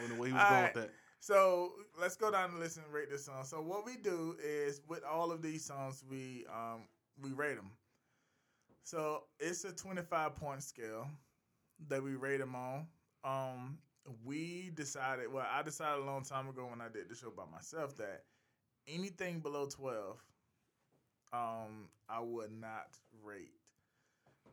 [0.00, 0.74] don't know where he was All going right.
[0.74, 0.92] with that.
[1.20, 3.44] So let's go down and listen and rate this song.
[3.44, 6.82] So what we do is with all of these songs, we um
[7.20, 7.70] we rate them.
[8.82, 11.08] So it's a twenty five point scale
[11.88, 12.86] that we rate them on.
[13.24, 13.78] Um,
[14.24, 15.32] we decided.
[15.32, 18.24] Well, I decided a long time ago when I did the show by myself that
[18.88, 20.22] anything below twelve,
[21.32, 23.54] um, I would not rate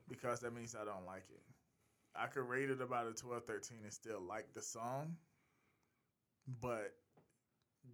[0.10, 1.42] because that means I don't like it.
[2.16, 5.16] I could rate it about a 12, 13 and still like the song
[6.62, 6.94] but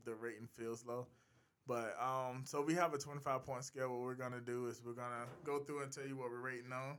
[0.05, 1.07] the rating feels low.
[1.67, 3.89] But um, so we have a 25 point scale.
[3.89, 6.71] What we're gonna do is we're gonna go through and tell you what we're rating
[6.73, 6.97] on.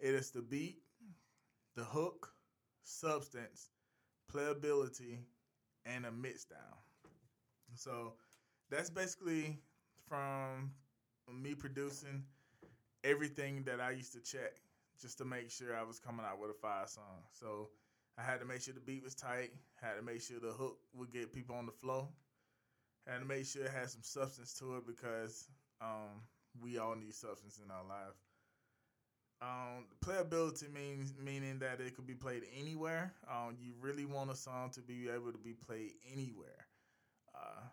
[0.00, 0.78] It is the beat,
[1.76, 2.32] the hook,
[2.82, 3.70] substance,
[4.32, 5.18] playability,
[5.86, 6.84] and a mid style.
[7.74, 8.14] So
[8.70, 9.58] that's basically
[10.08, 10.72] from
[11.32, 12.24] me producing
[13.04, 14.52] everything that I used to check
[15.00, 17.24] just to make sure I was coming out with a fire song.
[17.32, 17.70] So
[18.18, 19.50] I had to make sure the beat was tight.
[19.80, 22.08] Had to make sure the hook would get people on the flow.
[23.06, 25.48] Had to make sure it had some substance to it because
[25.80, 26.22] um,
[26.62, 28.16] we all need substance in our life.
[29.42, 33.14] Um, playability means meaning that it could be played anywhere.
[33.30, 36.66] Um, you really want a song to be able to be played anywhere,
[37.34, 37.64] uh,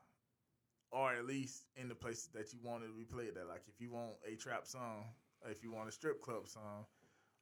[0.91, 3.47] or at least in the places that you want it to be played at.
[3.49, 5.06] Like if you want a trap song,
[5.45, 6.86] if you want a strip club song,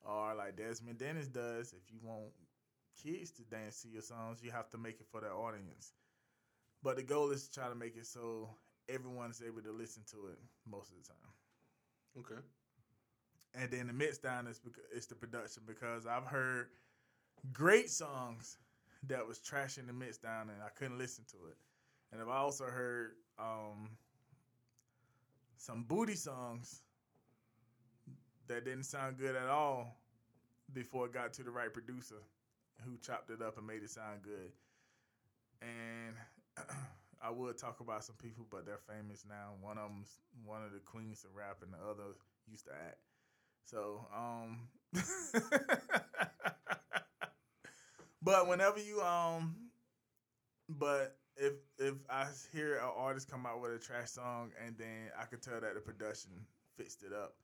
[0.01, 2.31] or like Desmond Dennis does, if you want
[3.01, 5.93] kids to dance to your songs, you have to make it for that audience.
[6.81, 8.49] But the goal is to try to make it so
[8.89, 11.33] everyone's able to listen to it most of the time.
[12.19, 12.41] Okay.
[13.57, 14.59] And then the mix down is
[14.93, 16.67] is the production because I've heard
[17.53, 18.57] great songs
[19.07, 21.57] that was trashing the mix down and I couldn't listen to it.
[22.11, 23.89] And I've also heard um,
[25.57, 26.81] some booty songs
[28.47, 29.97] that didn't sound good at all
[30.73, 32.21] before it got to the right producer
[32.83, 34.51] who chopped it up and made it sound good.
[35.61, 36.15] And
[37.23, 39.53] I would talk about some people, but they're famous now.
[39.61, 42.13] One of them's one of the queens of rap, and the other
[42.47, 42.99] used to act.
[43.65, 44.67] So, um,
[48.21, 49.56] but whenever you um,
[50.69, 55.10] but if if I hear an artist come out with a trash song and then
[55.19, 56.32] I could tell that the production
[56.78, 57.36] fixed it up,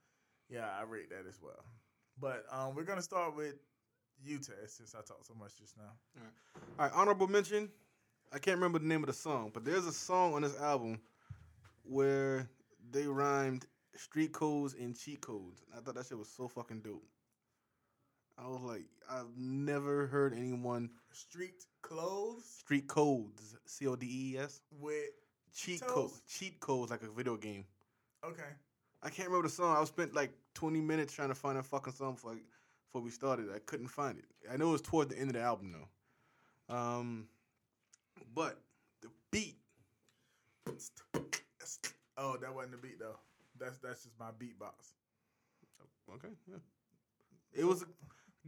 [0.48, 1.64] yeah, I rate that as well.
[2.20, 3.54] But um, we're gonna start with
[4.24, 5.90] you, Tess, since I talked so much just now.
[6.78, 7.68] All right, honorable mention.
[8.32, 11.00] I can't remember the name of the song, but there's a song on this album
[11.82, 12.48] where
[12.90, 15.62] they rhymed street codes and cheat codes.
[15.76, 17.04] I thought that shit was so fucking dope.
[18.38, 24.38] I was like, I've never heard anyone Street clothes street codes, C O D E
[24.38, 25.10] S, with
[25.54, 25.90] cheat Toes?
[25.90, 27.64] codes, cheat codes like a video game.
[28.24, 28.42] okay.
[29.04, 29.76] I can't remember the song.
[29.76, 32.36] I spent like 20 minutes trying to find a fucking song before, I,
[32.86, 33.46] before we started.
[33.54, 34.24] I couldn't find it.
[34.50, 35.74] I know it was toward the end of the album
[36.68, 36.74] though.
[36.74, 37.26] Um,
[38.34, 38.60] but
[39.02, 39.56] the beat,
[42.16, 43.18] Oh, that wasn't the beat though.
[43.62, 44.94] That's that's just my beatbox.
[46.14, 46.56] okay, yeah,
[47.52, 47.84] it was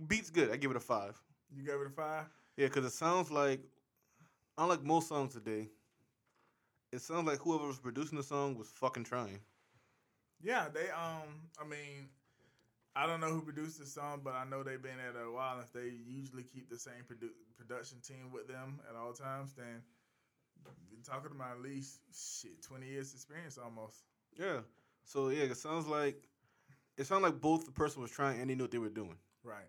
[0.08, 0.50] beat's good.
[0.50, 1.20] I give it a five.
[1.54, 2.24] You gave it a five.
[2.56, 3.60] Yeah, because it sounds like,
[4.58, 5.68] unlike most songs today,
[6.92, 9.38] it sounds like whoever was producing the song was fucking trying.
[10.42, 11.48] Yeah, they um.
[11.60, 12.08] I mean,
[12.96, 15.30] I don't know who produced the song, but I know they've been at it a
[15.30, 15.60] while.
[15.60, 19.82] If they usually keep the same produ- production team with them at all times, then
[20.90, 24.02] you're talking about at least shit twenty years experience almost.
[24.36, 24.60] Yeah.
[25.04, 26.28] So yeah, it sounds like
[26.96, 29.16] it sounds like both the person was trying and they knew what they were doing.
[29.42, 29.68] Right.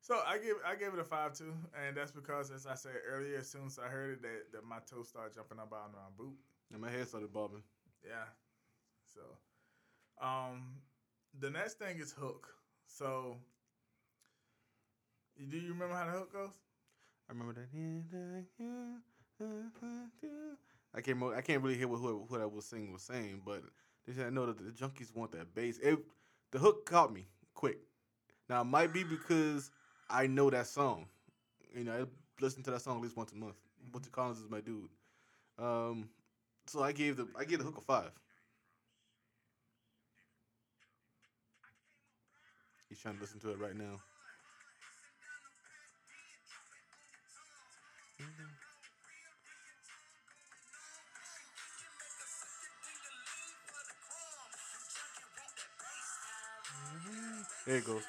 [0.00, 1.54] So I give I gave it a five two,
[1.86, 4.64] and that's because as I said earlier, as soon as I heard it, that, that
[4.64, 6.34] my toes started jumping up out of my boot.
[6.72, 7.62] And my head started bobbing.
[8.04, 8.24] Yeah.
[9.14, 9.20] So,
[10.20, 10.74] um,
[11.38, 12.48] the next thing is hook.
[12.86, 13.36] So,
[15.48, 16.54] do you remember how the hook goes?
[17.28, 17.68] I remember that.
[20.94, 21.22] I can't.
[21.36, 23.62] I can't really hear what who, who that was singing was saying, but
[24.06, 25.78] they said I know that the junkies want that bass.
[25.78, 25.98] It,
[26.50, 27.78] the hook caught me quick.
[28.48, 29.70] Now it might be because
[30.10, 31.06] I know that song.
[31.74, 32.04] You know, I
[32.42, 33.56] listen to that song at least once a month.
[33.90, 34.88] Bootsy Collins is my dude.
[35.58, 36.08] Um,
[36.66, 38.10] so I gave the I gave the hook a five.
[42.88, 44.00] He's trying to listen to it right now.
[57.66, 58.02] There it goes.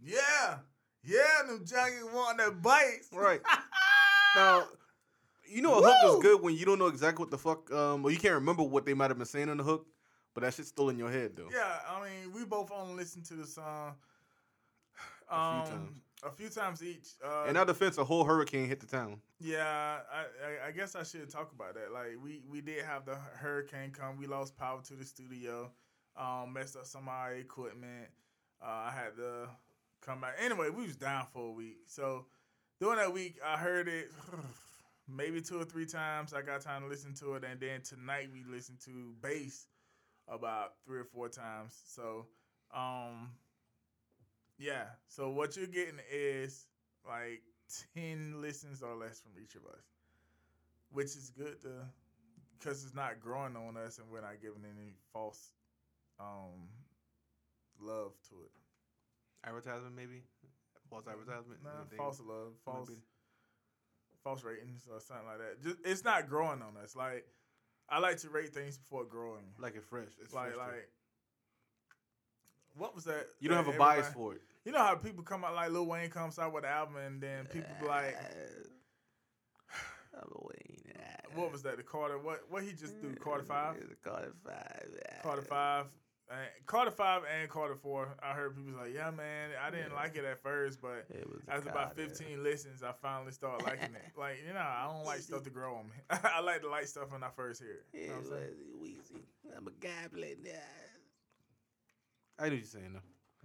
[0.00, 0.58] Yeah,
[1.04, 3.00] yeah, them junkies want that bite.
[3.12, 3.40] Right.
[4.36, 4.64] now,
[5.46, 8.04] you know a hook is good when you don't know exactly what the fuck, um,
[8.04, 9.86] or you can't remember what they might have been saying on the hook,
[10.34, 11.48] but that shit's still in your head though.
[11.52, 13.96] Yeah, I mean, we both only listened to the song
[15.30, 16.07] A few um, times.
[16.24, 17.08] A few times each.
[17.24, 19.20] Uh, In our defense, a whole hurricane hit the town.
[19.40, 21.92] Yeah, I, I I guess I should talk about that.
[21.92, 24.16] Like we we did have the hurricane come.
[24.18, 25.70] We lost power to the studio.
[26.16, 28.08] Um, messed up some of our equipment.
[28.60, 29.48] Uh, I had to
[30.00, 30.34] come back.
[30.40, 31.78] Anyway, we was down for a week.
[31.86, 32.26] So
[32.80, 34.10] during that week, I heard it
[35.08, 36.32] maybe two or three times.
[36.34, 39.66] I got time to listen to it, and then tonight we listened to bass
[40.26, 41.74] about three or four times.
[41.86, 42.26] So,
[42.74, 43.30] um,
[44.58, 44.84] yeah.
[45.06, 46.66] So what you're getting is
[47.06, 47.42] like
[47.94, 49.84] 10 listens or less from each of us,
[50.90, 51.70] which is good to
[52.58, 55.52] because it's not growing on us and we're not giving any false
[56.18, 56.68] um,
[57.80, 59.48] love to it.
[59.48, 60.22] Advertisement, maybe.
[60.90, 61.60] False advertisement.
[61.62, 62.90] Nah, false love, false
[64.24, 65.62] false ratings or something like that.
[65.62, 66.96] Just it's not growing on us.
[66.96, 67.26] Like
[67.88, 69.44] I like to rate things before growing.
[69.58, 70.08] Like it fresh.
[70.22, 70.60] It's like fresh too.
[70.60, 70.88] like
[72.74, 73.26] what was that?
[73.40, 74.42] you don't that have a bias for it.
[74.68, 77.22] You know how people come out like Lil Wayne comes out with an album and
[77.22, 78.14] then people be like,
[81.34, 81.78] what was that?
[81.78, 82.18] The Carter?
[82.18, 83.14] What what he just do?
[83.14, 83.76] Carter mm, five?
[84.04, 84.84] Carter five.
[85.22, 85.86] Carter five.
[86.66, 88.14] Carter five and Carter four.
[88.22, 91.40] I heard people like, yeah, man, I didn't like it at first, but It was
[91.48, 94.02] after about fifteen listens, I finally started liking it.
[94.18, 95.92] Like, you know, I don't like stuff to grow on me.
[96.10, 97.86] I like to like stuff when I first hear it.
[97.98, 98.54] You know what I'm saying?
[99.56, 100.36] I'm a goblin.
[102.38, 103.00] I know what you're saying though.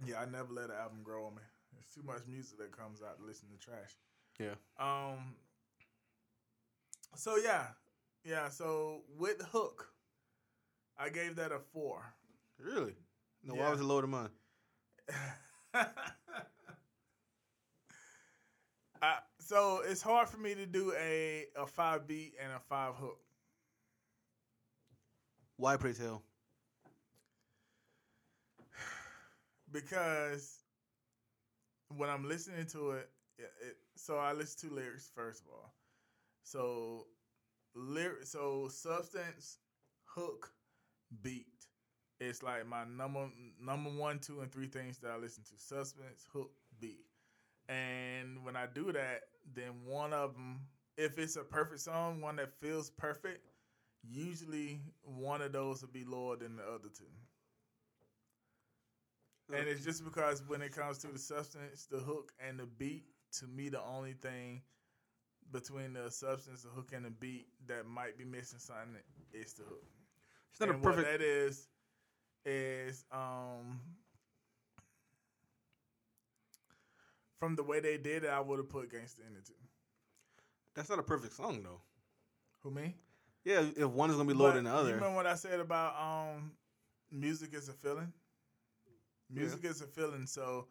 [0.06, 1.42] Yeah, I never let an album grow on me.
[1.72, 3.98] There's too much music that comes out to listen to trash.
[4.38, 4.54] Yeah.
[4.78, 5.34] Um.
[7.16, 7.66] So yeah,
[8.24, 8.48] yeah.
[8.48, 9.88] So with Hook,
[10.98, 12.02] I gave that a four.
[12.58, 12.94] Really?
[13.42, 13.62] No, Yeah.
[13.64, 14.30] why was it lower than mine?
[19.02, 22.94] I, so it's hard for me to do a a five beat and a five
[22.94, 23.18] hook.
[25.56, 26.22] Why pray tell?
[29.74, 30.60] Because
[31.96, 35.74] when I'm listening to it, it, it so I listen to lyrics first of all.
[36.44, 37.06] So
[37.74, 39.58] lyric, so substance,
[40.06, 40.52] hook,
[41.22, 41.46] beat.
[42.20, 43.28] It's like my number
[43.60, 47.04] number one, two, and three things that I listen to: substance, hook, beat.
[47.68, 49.22] And when I do that,
[49.54, 50.60] then one of them,
[50.96, 53.40] if it's a perfect song, one that feels perfect,
[54.08, 57.04] usually one of those will be lower than the other two.
[59.52, 63.04] And it's just because when it comes to the substance, the hook, and the beat,
[63.38, 64.62] to me, the only thing
[65.52, 68.96] between the substance, the hook, and the beat that might be missing something
[69.32, 69.84] is the hook.
[70.50, 71.08] It's not and a perfect.
[71.08, 71.68] What that is
[72.46, 73.80] is um
[77.38, 79.54] from the way they did it, I would have put Gangsta in it too.
[80.74, 81.80] That's not a perfect song though.
[82.62, 82.94] Who me?
[83.44, 84.94] Yeah, if one is gonna be lower than the You other.
[84.94, 86.52] remember what I said about um
[87.10, 88.12] music is a feeling?
[89.30, 90.66] Music is a feeling, so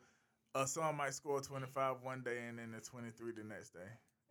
[0.56, 3.80] a song might score 25 one day and then a 23 the next day.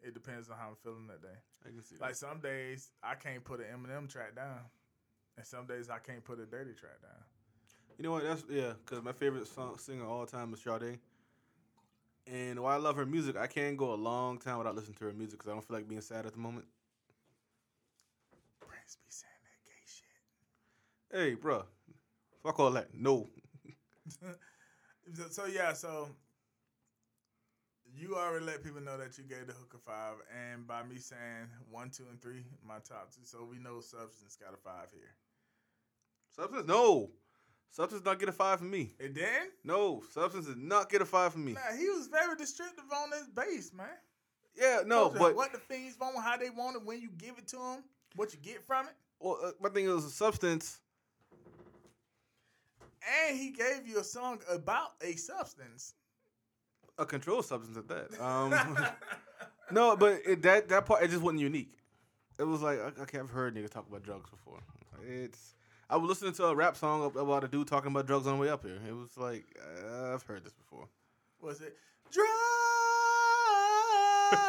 [0.01, 1.39] It depends on how I'm feeling that day.
[1.65, 1.97] I can see.
[2.01, 4.61] Like some days I can't put an Eminem track down,
[5.37, 7.23] and some days I can't put a Dirty track down.
[7.99, 8.25] You know what?
[8.25, 8.73] That's yeah.
[8.85, 10.99] Because my favorite song singer all time is Sade.
[12.27, 15.05] And while I love her music, I can't go a long time without listening to
[15.07, 16.67] her music because I don't feel like being sad at the moment.
[18.61, 21.37] Prince be saying that gay shit.
[21.37, 21.65] Hey, bruh,
[22.43, 22.95] fuck all that.
[22.95, 23.29] No,
[25.31, 26.09] So, yeah, so
[27.93, 30.97] you already let people know that you gave the hook a five, and by me
[30.99, 34.87] saying one, two, and three, my top two, so we know substance got a five
[34.93, 35.11] here.
[36.31, 36.67] substance.
[36.69, 37.11] No,
[37.71, 38.95] substance not get a five from me.
[39.01, 41.55] And then, No, substance did not get a five from me.
[41.55, 43.87] nah, he was very descriptive on his base, man.
[44.55, 47.49] Yeah, no, but what the fiends want, how they want it, when you give it
[47.49, 47.83] to them,
[48.15, 50.79] what you get from it, well, uh, my thing is substance.
[53.29, 55.95] And he gave you a song about a substance.
[56.99, 58.21] a controlled substance at that.
[58.21, 58.55] Um,
[59.73, 61.79] no, but it, that that part it just wasn't unique.
[62.39, 64.61] It was like okay, I've heard niggas talk about drugs before.
[65.07, 65.55] It's
[65.91, 68.41] I was listening to a rap song about a dude talking about drugs on the
[68.41, 68.79] way up here.
[68.89, 70.89] It was like uh, I've heard this before.
[71.41, 71.77] Was it
[72.11, 72.29] drugs?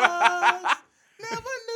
[1.20, 1.72] Never knew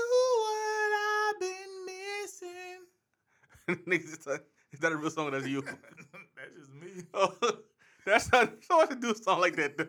[3.87, 5.31] niggas, just like, is that a real song?
[5.31, 5.61] That's you.
[5.63, 7.03] That's just me.
[7.13, 7.33] oh,
[8.05, 9.77] that's not someone to do a song like that.
[9.77, 9.85] Though.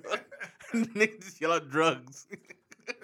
[0.75, 2.27] niggas just yell out drugs.
[2.29, 2.97] Wait,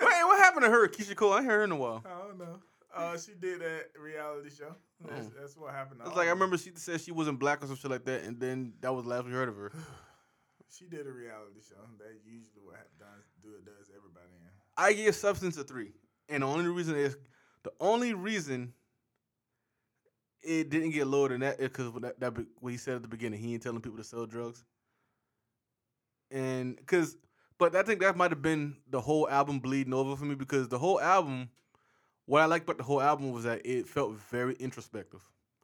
[0.00, 1.34] what happened to her, Keyshia Cole?
[1.34, 2.02] I ain't heard her in a while.
[2.06, 2.60] I don't know.
[2.94, 4.74] Uh, she did that reality show.
[5.06, 6.00] That's, that's what happened.
[6.00, 8.22] to It's like I remember she said she wasn't black or some shit like that,
[8.24, 9.72] and then that was the last we heard of her.
[10.78, 11.76] She did a reality show.
[11.98, 14.48] That usually what does do it does everybody in.
[14.74, 15.92] I give Substance a three,
[16.30, 17.18] and the only reason is
[17.62, 18.72] the only reason
[20.42, 23.40] it didn't get lower than that because that, that what he said at the beginning,
[23.40, 24.64] he ain't telling people to sell drugs,
[26.30, 27.16] and because.
[27.58, 30.68] But I think that might have been the whole album bleeding over for me because
[30.68, 31.48] the whole album,
[32.26, 35.22] what I liked about the whole album was that it felt very introspective.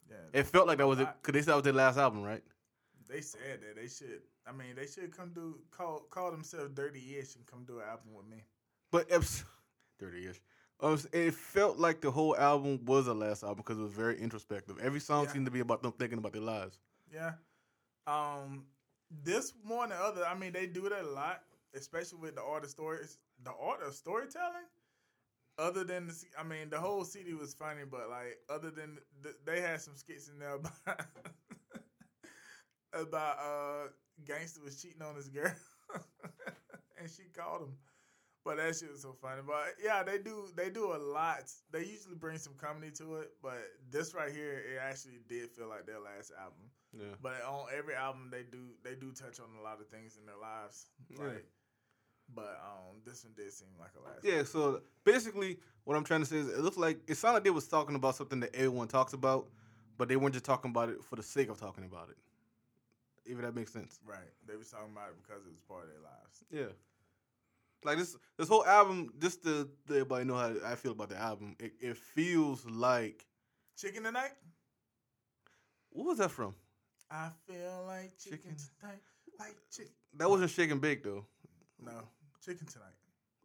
[0.09, 2.23] Yeah, It felt like that was it because they said that was their last album,
[2.23, 2.43] right?
[3.09, 4.21] they said that they should.
[4.47, 7.85] I mean, they should come do call call themselves Dirty Ish and come do an
[7.89, 8.43] album with me.
[8.91, 9.43] But it's
[9.99, 10.37] dirty-ish.
[10.37, 10.41] Um,
[10.81, 14.77] it felt like the whole album was a last album because it was very introspective.
[14.79, 15.31] Every song Yeah.
[15.31, 16.79] seemed to be about them thinking about their lives.
[17.11, 17.33] Yeah.
[18.07, 18.65] Um,
[19.09, 20.25] this more than the other.
[20.25, 23.81] I mean, they do that a lot, especially with the art of stories, the art
[23.83, 24.67] of storytelling.
[25.57, 29.35] Other than the, I mean, the whole CD was funny, but like, other than the,
[29.45, 31.01] they had some skits in there about
[32.93, 33.87] about uh,
[34.25, 35.51] gangster was cheating on his girl,
[36.99, 37.77] and she called him.
[38.49, 39.43] But that shit was so funny.
[39.45, 41.51] But yeah, they do they do a lot.
[41.71, 43.59] They usually bring some comedy to it, but
[43.91, 46.65] this right here, it actually did feel like their last album.
[46.91, 47.13] Yeah.
[47.21, 50.25] But on every album, they do they do touch on a lot of things in
[50.25, 50.87] their lives.
[51.11, 51.37] Yeah.
[52.33, 54.25] But um, this one did seem like a last.
[54.25, 57.43] Yeah, so basically what I'm trying to say is it looks like it sounded like
[57.43, 59.45] they was talking about something that everyone talks about,
[59.99, 62.17] but they weren't just talking about it for the sake of talking about it.
[63.31, 63.99] If that makes sense.
[64.03, 64.33] Right.
[64.47, 66.43] They was talking about it because it was part of their lives.
[66.49, 66.73] Yeah.
[67.83, 71.55] Like this this whole album, just to everybody know how I feel about the album,
[71.59, 73.25] it, it feels like
[73.77, 74.31] Chicken tonight.
[75.91, 76.55] what was that from?
[77.09, 78.55] I feel like chicken, Chicken.
[78.81, 78.99] tonight.
[79.39, 79.93] Like chicken.
[80.17, 81.25] That wasn't and Bake though.
[81.79, 82.03] No,
[82.43, 82.93] chicken tonight.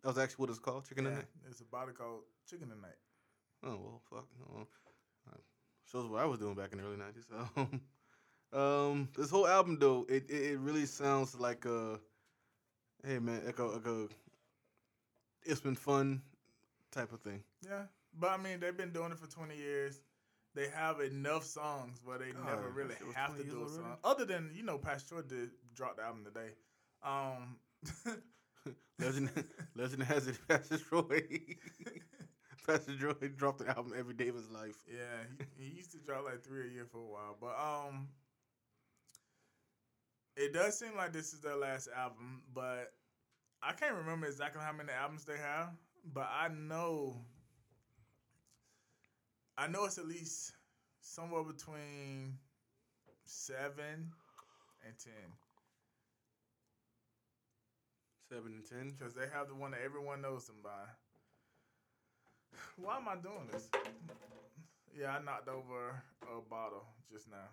[0.03, 1.27] That was actually what it's called, Chicken yeah, It.
[1.49, 2.99] it's a body called Chicken tonight.
[3.63, 4.27] Oh well, fuck.
[4.53, 4.67] Oh,
[5.33, 5.37] uh,
[5.91, 7.27] shows what I was doing back in the early nineties.
[7.57, 7.81] Um,
[8.61, 11.99] um, this whole album though, it, it it really sounds like a,
[13.07, 14.09] hey man, like a, like a,
[15.45, 16.23] it's been fun,
[16.93, 17.43] type of thing.
[17.65, 17.83] Yeah,
[18.19, 20.01] but I mean, they've been doing it for twenty years.
[20.55, 23.79] They have enough songs where they God, never really have to do a song.
[23.85, 24.01] already?
[24.05, 26.51] Other than you know, Pastor did drop the album today.
[27.03, 27.57] Um,
[28.99, 29.31] Legend,
[29.75, 31.23] legend has it, Pastor Troy.
[32.67, 34.77] Pastor Troy dropped an album every day of his life.
[34.87, 35.25] Yeah,
[35.57, 38.09] he, he used to drop like three a year for a while, but um,
[40.37, 42.43] it does seem like this is their last album.
[42.55, 42.93] But
[43.67, 45.71] I can't remember exactly how many albums they have,
[46.13, 47.17] but I know,
[49.57, 50.53] I know it's at least
[51.01, 52.37] somewhere between
[53.25, 54.13] seven
[54.85, 55.33] and ten.
[58.29, 58.91] Seven and ten.
[58.91, 60.85] because they have the one that everyone knows them by.
[62.77, 63.69] Why am I doing this?
[64.93, 67.49] Yeah, I knocked over a bottle just now.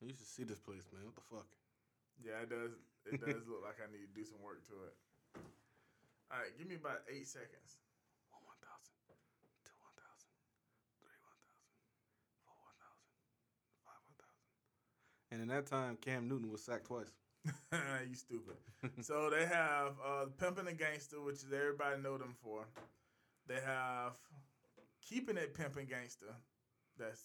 [0.00, 1.04] You should see this place, man.
[1.06, 1.46] What the fuck?
[2.22, 2.72] Yeah, it does.
[3.06, 4.94] It does look like I need to do some work to it.
[6.30, 7.80] All right, give me about eight seconds.
[8.30, 8.96] One one thousand,
[9.64, 10.32] two one thousand,
[11.00, 11.72] three one thousand,
[12.44, 13.08] four one thousand,
[13.84, 14.48] five one thousand.
[15.32, 17.12] And in that time, Cam Newton was sacked twice.
[17.72, 18.56] you stupid.
[19.00, 22.66] so they have uh, Pimpin' a Gangster, which is everybody know them for.
[23.46, 24.12] They have
[25.00, 26.34] Keeping It Pimpin' Gangster.
[26.98, 27.22] That's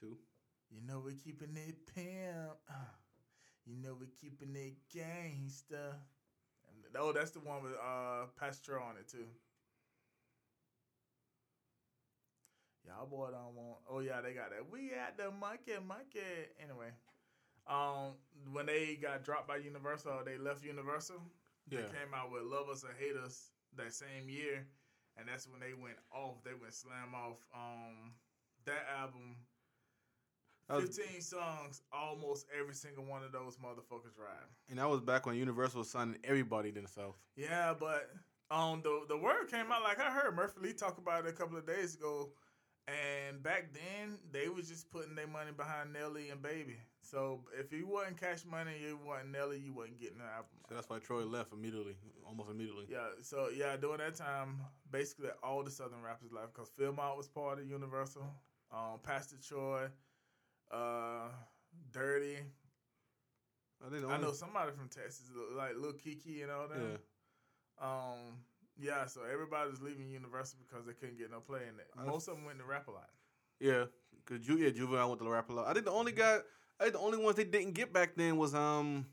[0.00, 0.18] Two.
[0.70, 2.58] you know we're keeping it pimp.
[3.64, 5.94] You know we're keeping it gangsta.
[6.98, 9.26] Oh, that's the one with uh Pastor on it too.
[12.86, 13.78] Y'all boy don't want.
[13.88, 14.70] Oh yeah, they got that.
[14.70, 16.50] We at the monkey monkey.
[16.60, 16.90] Anyway,
[17.66, 18.18] um,
[18.52, 21.22] when they got dropped by Universal, they left Universal.
[21.70, 21.78] Yeah.
[21.78, 24.66] They came out with Love Us or Hate Us that same year,
[25.16, 26.42] and that's when they went off.
[26.44, 27.38] They went slam off.
[27.54, 28.12] Um,
[28.66, 29.36] that album,
[30.68, 34.46] Was- fifteen songs, almost every single one of those motherfuckers ride.
[34.70, 37.16] And that was back when Universal was signing everybody in the South.
[37.36, 38.10] Yeah, but
[38.50, 41.32] um, the the word came out like I heard Murphy Lee talk about it a
[41.32, 42.30] couple of days ago,
[42.88, 46.76] and back then they was just putting their money behind Nelly and Baby.
[47.00, 50.50] So if you wasn't Cash Money, you wasn't Nelly, you wasn't getting the album.
[50.68, 51.96] So that's why Troy left immediately,
[52.26, 52.86] almost immediately.
[52.88, 54.60] Yeah, so yeah, during that time,
[54.90, 58.22] basically all the Southern rappers left because Field Mob was part of Universal.
[58.70, 59.88] Um, Pastor Troy,
[60.72, 61.28] uh,
[61.92, 62.38] Dirty.
[63.82, 65.24] I, I know somebody from Texas,
[65.56, 66.78] like Lil Keke and all that.
[66.78, 67.84] Yeah.
[67.84, 68.38] Um,
[68.78, 71.88] yeah, so everybody's leaving Universal because they couldn't get no play in it.
[72.06, 73.10] Most of them went to Rap-A-Lot.
[73.60, 73.84] Yeah,
[74.24, 75.66] cause Ju- yeah, Juvenile went to Rap-A-Lot.
[75.68, 76.38] I think the only guy,
[76.78, 79.06] I think the only ones they didn't get back then was um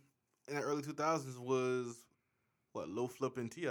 [0.48, 1.96] in the early two thousands was
[2.74, 3.68] what Lil Flip and Ti.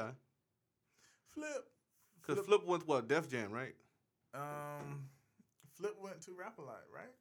[1.30, 1.64] Flip,
[2.22, 3.74] Cause Flip- Flip went what Def Jam, right?
[4.34, 5.08] um,
[5.74, 7.12] Flip went to Rap-A-Lot, right?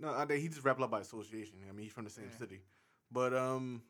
[0.00, 1.56] No, I think he just Rap-A-Lot by association.
[1.68, 2.38] I mean, he's from the same Yeah.
[2.38, 2.60] city.
[3.12, 3.82] But um,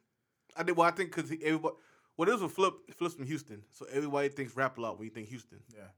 [0.57, 0.77] I did.
[0.77, 1.75] Well, I think because everybody.
[2.17, 2.75] Well, this was Flip.
[2.97, 5.61] Flip's from Houston, so everybody thinks Rap-A-Lot when you think Houston.
[5.75, 5.89] Yeah.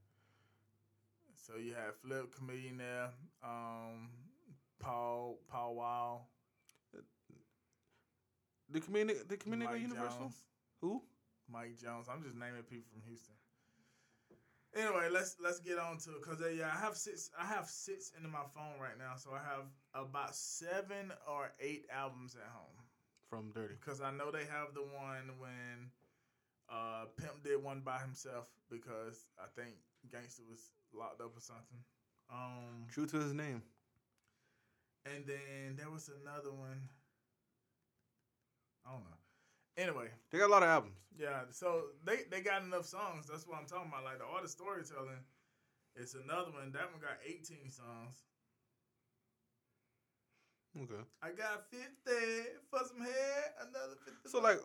[1.34, 3.10] So you had Flip, Chamillionaire there,
[3.44, 4.08] um,
[4.80, 6.28] Paul, Paul Wall,
[8.70, 10.18] The community, the community Mike Universal.
[10.18, 10.36] Jones,
[10.80, 11.02] Who?
[11.48, 12.08] Mike Jones.
[12.10, 13.34] I'm just naming people from Houston.
[14.74, 17.30] Anyway, let's let's get on to it because yeah, I have six.
[17.38, 19.66] I have six into my phone right now, so I have
[20.00, 22.72] about seven or eight albums at home.
[23.28, 23.74] From Dirty.
[23.80, 25.90] because I know they have the one when
[26.70, 29.74] uh, Pimp did one by himself because I think
[30.12, 31.78] Gangster was locked up or something.
[32.30, 33.62] Um, True to his name.
[35.06, 36.88] and then there was another one.
[38.86, 39.18] I don't know.
[39.76, 40.96] Anyway, They got a lot of albums.
[41.18, 43.26] yeah, so they they got enough songs.
[43.26, 44.04] That's what I'm talking about.
[44.04, 45.20] Like the art of storytelling,
[45.96, 46.72] it's another one.
[46.72, 48.14] That one got 18 songs.
[50.82, 51.02] Okay.
[51.22, 51.86] I got 50
[52.70, 54.28] for some hair, another 50.
[54.28, 54.58] So like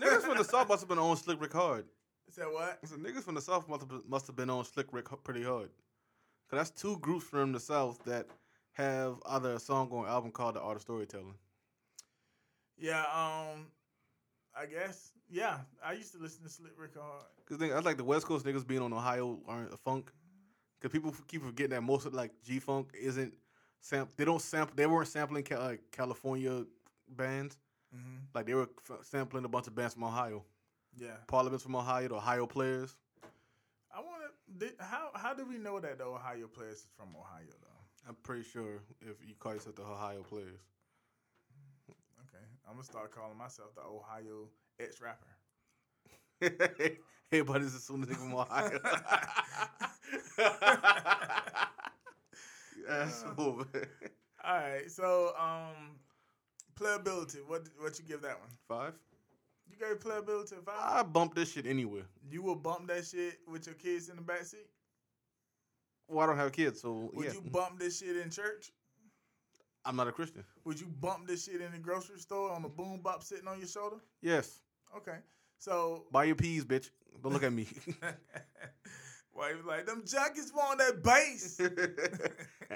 [0.00, 1.86] niggas from the South must have been on Slick Rick hard.
[2.30, 2.78] Said what?
[2.84, 5.42] So niggas from the South must have been, must have been on Slick Rick pretty
[5.44, 5.70] hard.
[6.50, 8.26] Cause that's two groups from the South that
[8.72, 11.34] have either a song or an album called The Art of Storytelling.
[12.76, 13.68] Yeah, um,
[14.58, 15.12] I guess.
[15.30, 17.24] Yeah, I used to listen to Slick Rick hard.
[17.48, 20.10] Cause I like the West Coast niggas being on Ohio or funk.
[20.82, 23.32] Cause people keep forgetting that most of like G Funk isn't
[23.84, 24.08] sam.
[24.16, 24.74] They don't sample.
[24.74, 26.64] They weren't sampling ca- like California
[27.08, 27.56] bands.
[27.94, 28.16] Mm-hmm.
[28.34, 30.42] Like they were f- sampling a bunch of bands from Ohio.
[30.96, 32.08] Yeah, Parliament's from Ohio.
[32.08, 32.96] The Ohio players.
[33.94, 34.22] I want
[34.60, 34.72] to.
[34.80, 38.08] How how do we know that the Ohio players is from Ohio though?
[38.08, 40.60] I'm pretty sure if you call yourself the Ohio players.
[41.90, 44.48] Okay, I'm gonna start calling myself the Ohio
[44.80, 45.26] ex rapper.
[46.40, 46.60] hey, but
[46.90, 46.98] it's
[47.32, 48.78] Everybody's assuming they from Ohio.
[52.88, 53.86] Asshole, man.
[54.44, 55.96] All right, so um,
[56.78, 57.38] playability.
[57.46, 58.48] What what you give that one?
[58.68, 58.94] Five.
[59.70, 60.74] You gave playability a five.
[60.78, 62.02] I bump this shit anywhere.
[62.30, 64.66] you will bump that shit with your kids in the back seat.
[66.06, 67.32] Well, I don't have kids, so Would yeah.
[67.32, 68.72] you bump this shit in church?
[69.86, 70.44] I'm not a Christian.
[70.64, 73.58] Would you bump this shit in the grocery store on the boom bop sitting on
[73.58, 73.96] your shoulder?
[74.20, 74.60] Yes.
[74.96, 75.16] Okay,
[75.58, 76.90] so Buy your peas, bitch.
[77.22, 77.66] Don't look at me.
[79.34, 81.60] Why he was like, them jackets want that bass.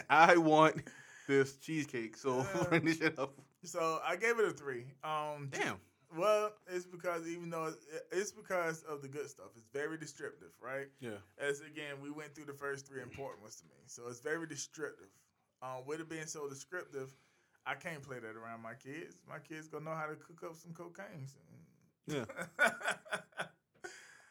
[0.11, 0.83] I want
[1.29, 3.33] this cheesecake, so bring this shit up.
[3.65, 4.85] so I gave it a three.
[5.05, 5.77] Um, Damn.
[6.17, 7.73] Well, it's because even though
[8.11, 9.49] it's because of the good stuff.
[9.57, 10.87] It's very descriptive, right?
[11.01, 11.19] Yeah.
[11.39, 14.47] As again, we went through the first three important ones to me, so it's very
[14.47, 15.09] descriptive.
[15.61, 17.15] Um, with it being so descriptive,
[17.67, 19.17] I can't play that around my kids.
[19.29, 21.29] My kids gonna know how to cook up some cocaine.
[22.07, 22.25] Yeah.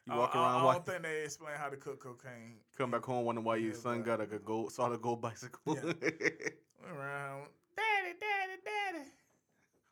[0.07, 2.55] You I- walk I, around, I, don't think they explain how to cook cocaine.
[2.77, 5.75] come back home, wondering why your Yeah, son got like a gold, solid gold bicycle.
[5.75, 5.81] Yeah.
[6.89, 9.05] Around, daddy, daddy, daddy.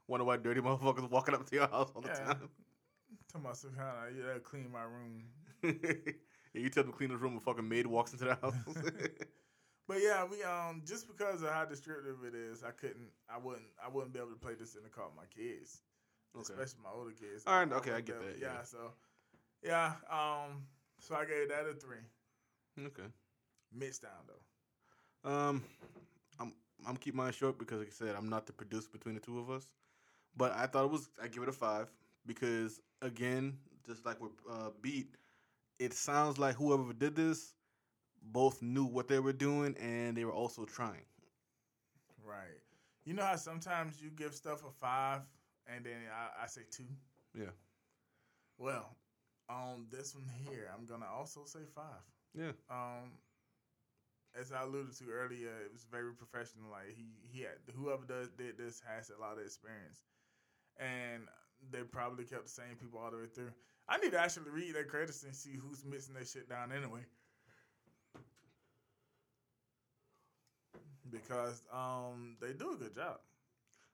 [0.08, 2.26] Wonder why dirty motherfuckers walking up to your house all the Yeah.
[2.34, 2.50] time.
[3.34, 5.24] About some kind of yeah, clean my room.
[5.64, 5.72] yeah,
[6.54, 8.56] you tell them to clean the room, a fucking maid walks into the house.
[9.88, 13.68] But yeah, we um just because of how descriptive it is, I couldn't, I wouldn't,
[13.84, 15.82] I wouldn't be able to play this in the car with my kids,
[16.36, 16.54] Okay.
[16.54, 17.44] especially my older kids.
[17.46, 18.64] All right, I okay, I wouldn't get that, Yeah, yeah.
[18.64, 18.94] so
[19.66, 20.64] yeah, um,
[21.00, 21.98] so I gave that a three.
[22.80, 23.10] okay.
[23.74, 25.30] Mixed down though.
[25.30, 25.64] Um,
[26.40, 26.54] I'm
[26.88, 29.40] I'm keep mine short because, like I said, I'm not the producer between the two
[29.40, 29.72] of us.
[30.38, 31.10] But I thought it was.
[31.22, 31.92] I give it a five
[32.26, 35.16] because again, just like with uh, Beat,
[35.80, 37.54] it sounds like whoever did this
[38.22, 41.06] both knew what they were doing and they were also trying.
[42.24, 42.62] Right.
[43.06, 45.22] You know how sometimes you give stuff a five
[45.68, 46.86] and then I, I say two?
[47.38, 47.52] Yeah.
[48.58, 48.96] Well,
[49.50, 52.04] on this one here, I'm gonna also say five.
[52.34, 52.52] Yeah.
[52.70, 53.20] Um,
[54.40, 56.70] as I alluded to earlier, it was very professional.
[56.72, 60.04] Like he, he had whoever does did this has a lot of experience,
[60.78, 61.24] and
[61.72, 63.52] they probably kept the same people all the way through.
[63.88, 67.02] I need to actually read their credits and see who's mixing their shit down anyway.
[71.10, 73.20] Because um, they do a good job.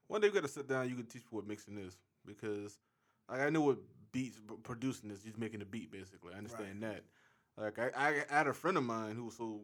[0.08, 0.89] One day we got to sit down.
[0.89, 2.80] You can teach people what mixing is because
[3.30, 3.78] like, I know what
[4.12, 5.22] beats producing is.
[5.24, 6.34] Just making a beat basically.
[6.34, 7.03] I understand that.
[7.57, 9.62] Like I, I, I had a friend of mine who was so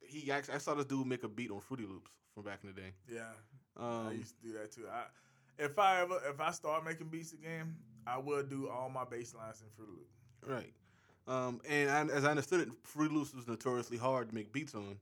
[0.00, 2.72] he actually I saw this dude make a beat on Fruity Loops from back in
[2.74, 2.92] the day.
[3.08, 3.22] Yeah,
[3.76, 4.86] I Um, used to do that too.
[4.90, 5.04] I
[5.58, 7.76] if I ever if I start making beats again,
[8.06, 10.08] I will do all my bass lines in Fruit Loop.
[10.46, 10.72] Right.
[11.26, 14.74] Um, and I, as I understood it, Fruity Loops was notoriously hard to make beats
[14.74, 14.98] on.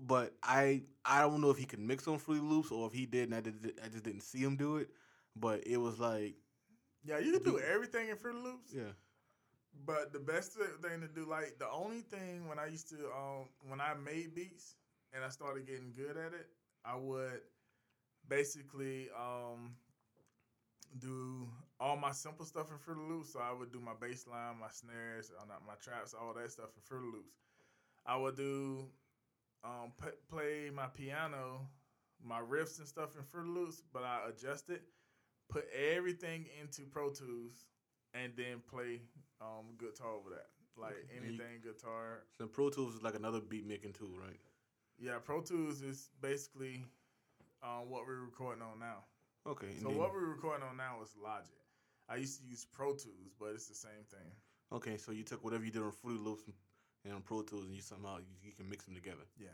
[0.00, 3.06] But I I don't know if he could mix on Fruity Loops or if he
[3.06, 4.88] did and I, did, I just didn't see him do it.
[5.36, 6.34] But it was like,
[7.04, 8.74] Yeah, you can do everything in Fruit Loops.
[8.74, 8.92] yeah,
[9.84, 13.48] But the best thing to do, like the only thing when I used to, um,
[13.68, 14.76] when I made beats
[15.12, 16.48] and I started getting good at it,
[16.84, 17.40] I would
[18.28, 19.76] basically um,
[20.98, 21.48] do
[21.80, 23.32] all my simple stuff in Fruit Loops.
[23.32, 26.70] So I would do my bass line, my snares, uh, my traps, all that stuff
[26.76, 27.34] in Fruit Loops.
[28.06, 28.86] I would do
[29.64, 31.68] um, p- play my piano,
[32.24, 34.82] my riffs and stuff in Fruit Loops, but I adjust it,
[35.52, 37.66] put everything into Pro Tools,
[38.14, 39.00] and then play
[39.40, 40.46] um, guitar over that.
[40.76, 40.94] Like.
[41.14, 42.24] And you- anything guitar.
[42.36, 44.40] so Pro Tools is like another beat making tool, right?
[44.98, 46.84] Yeah, Pro Tools is basically
[47.62, 49.04] um, what we're recording on now.
[49.46, 49.74] Okay.
[49.80, 51.56] So then- what we're recording on now is Logic.
[52.08, 54.30] I used to use Pro Tools, but it's the same thing.
[54.72, 56.42] okay, so you took whatever you did on Fruity Loops
[57.04, 59.24] and on Pro Tools, and you somehow you, you can mix them together.
[59.38, 59.48] Yeah,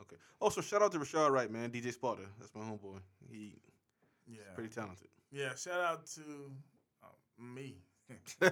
[0.00, 0.16] Okay.
[0.40, 1.70] Also, shout out to Rashad Wright, man.
[1.70, 2.22] DJ Sparta.
[2.38, 2.98] That's my homeboy.
[3.30, 3.54] He
[4.26, 5.08] yeah, pretty talented.
[5.30, 5.54] yeah.
[5.54, 6.22] Shout out to
[7.02, 7.08] uh,
[7.38, 7.76] me.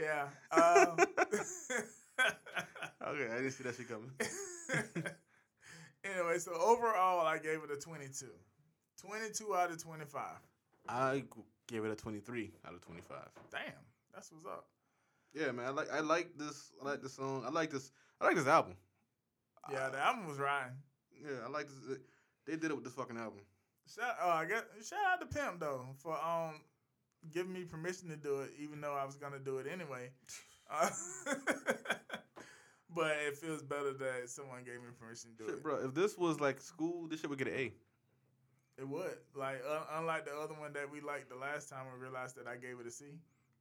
[0.00, 0.28] yeah.
[0.50, 0.96] Um,
[3.12, 4.10] Okay, I didn't see that shit coming.
[6.04, 8.26] anyway, so overall, I gave it a 22.
[9.00, 10.22] 22 out of 25.
[10.88, 11.24] I
[11.68, 13.16] gave it a 23 out of 25.
[13.50, 13.60] Damn,
[14.14, 14.66] that's what's up.
[15.34, 15.66] Yeah, man.
[15.66, 16.72] I like I like this.
[16.80, 17.44] I like this song.
[17.46, 17.90] I like this.
[18.20, 18.76] I like this album.
[19.70, 20.76] Yeah, the album was riding.
[21.22, 21.98] Yeah, I like this.
[22.46, 23.40] They did it with this fucking album.
[23.94, 26.60] Shout, uh, I guess, shout out to Pimp though for um
[27.32, 30.10] giving me permission to do it, even though I was gonna do it anyway.
[30.70, 30.88] Uh,
[32.94, 35.62] but it feels better that someone gave me permission to do Shit, it.
[35.62, 35.84] bro.
[35.84, 37.72] If this was like school, this shit would get an A.
[38.78, 42.00] It would like uh, unlike the other one that we liked the last time, we
[42.00, 43.04] realized that I gave it a C.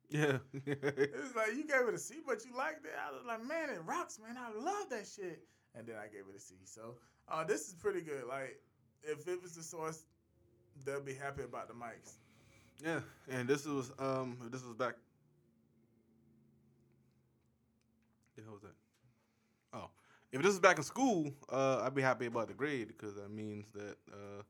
[0.09, 0.37] Yeah.
[0.65, 2.91] It was like you gave it a C, but you liked it.
[2.95, 4.37] I was like, man, it rocks, man.
[4.37, 5.47] I love that shit.
[5.75, 6.55] And then I gave it a C.
[6.65, 6.95] So
[7.27, 8.25] uh, this is pretty good.
[8.27, 8.59] Like
[9.03, 10.03] if it was the source,
[10.85, 12.13] they'll be happy about the mics.
[12.83, 12.99] yeah.
[13.29, 14.95] And this was um this was back.
[18.35, 18.75] The hell was that?
[19.73, 19.89] Oh,
[20.31, 23.29] if this is back in school, uh, I'd be happy about the grade because that
[23.29, 24.43] means that uh,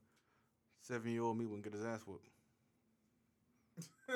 [0.82, 2.30] seven year old me wouldn't get his ass whooped.
[4.10, 4.14] I,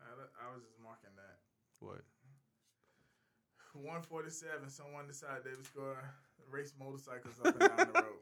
[0.00, 1.38] I was just marking that.
[1.80, 2.02] What?
[3.74, 4.70] 147.
[4.70, 6.04] Someone decided they was going to
[6.50, 8.04] race motorcycles up and down the road.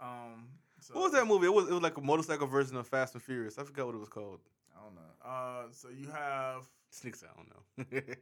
[0.00, 0.46] Um,
[0.80, 1.46] so, What was that movie?
[1.46, 3.58] It was it was like a motorcycle version of Fast and Furious.
[3.58, 4.38] I forgot what it was called.
[4.76, 5.28] I don't know.
[5.28, 8.00] Uh, so you have Sneaks, I don't know.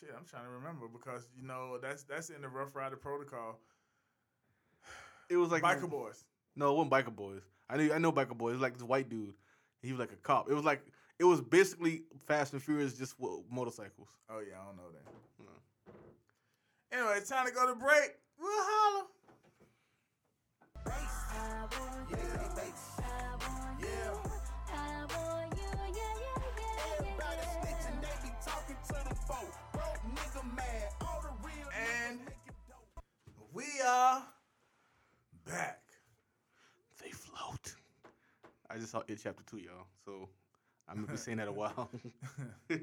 [0.00, 0.10] shit.
[0.16, 3.60] I'm trying to remember because you know that's that's in the Rough Rider protocol.
[5.28, 6.24] it was like Biker Boys.
[6.56, 7.42] No, it wasn't Biker Boys.
[7.68, 8.50] I knew I know Biker Boys.
[8.50, 9.34] It was like this white dude.
[9.82, 10.50] He was like a cop.
[10.50, 10.82] It was like
[11.20, 14.08] it was basically Fast and Furious just with motorcycles.
[14.28, 15.12] Oh yeah, I don't know that.
[15.38, 15.52] No.
[16.92, 18.16] Anyway, it's time to go to break.
[18.40, 19.06] We'll holler.
[26.98, 29.54] Everybody snitching, they be talking to the folk.
[29.72, 31.68] Broke nigga mad, all the real
[32.08, 32.20] And
[33.52, 34.24] we are
[35.46, 35.82] back.
[37.00, 37.74] They float.
[38.68, 39.86] I just saw it chapter two, y'all.
[40.04, 40.28] So
[40.88, 41.72] I'm gonna be saying that a while.
[42.68, 42.76] All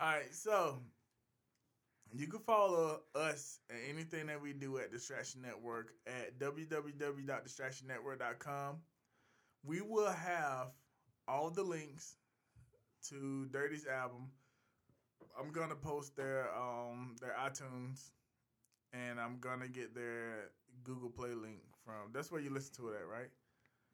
[0.00, 0.80] right, so
[2.18, 8.76] you can follow us and anything that we do at Distraction Network at www.distractionnetwork.com.
[9.64, 10.68] We will have
[11.28, 12.16] all the links
[13.08, 14.28] to Dirty's album.
[15.38, 18.10] I'm gonna post their um their iTunes
[18.92, 20.50] and I'm gonna get their
[20.84, 22.12] Google Play link from.
[22.12, 23.28] That's where you listen to it at, right?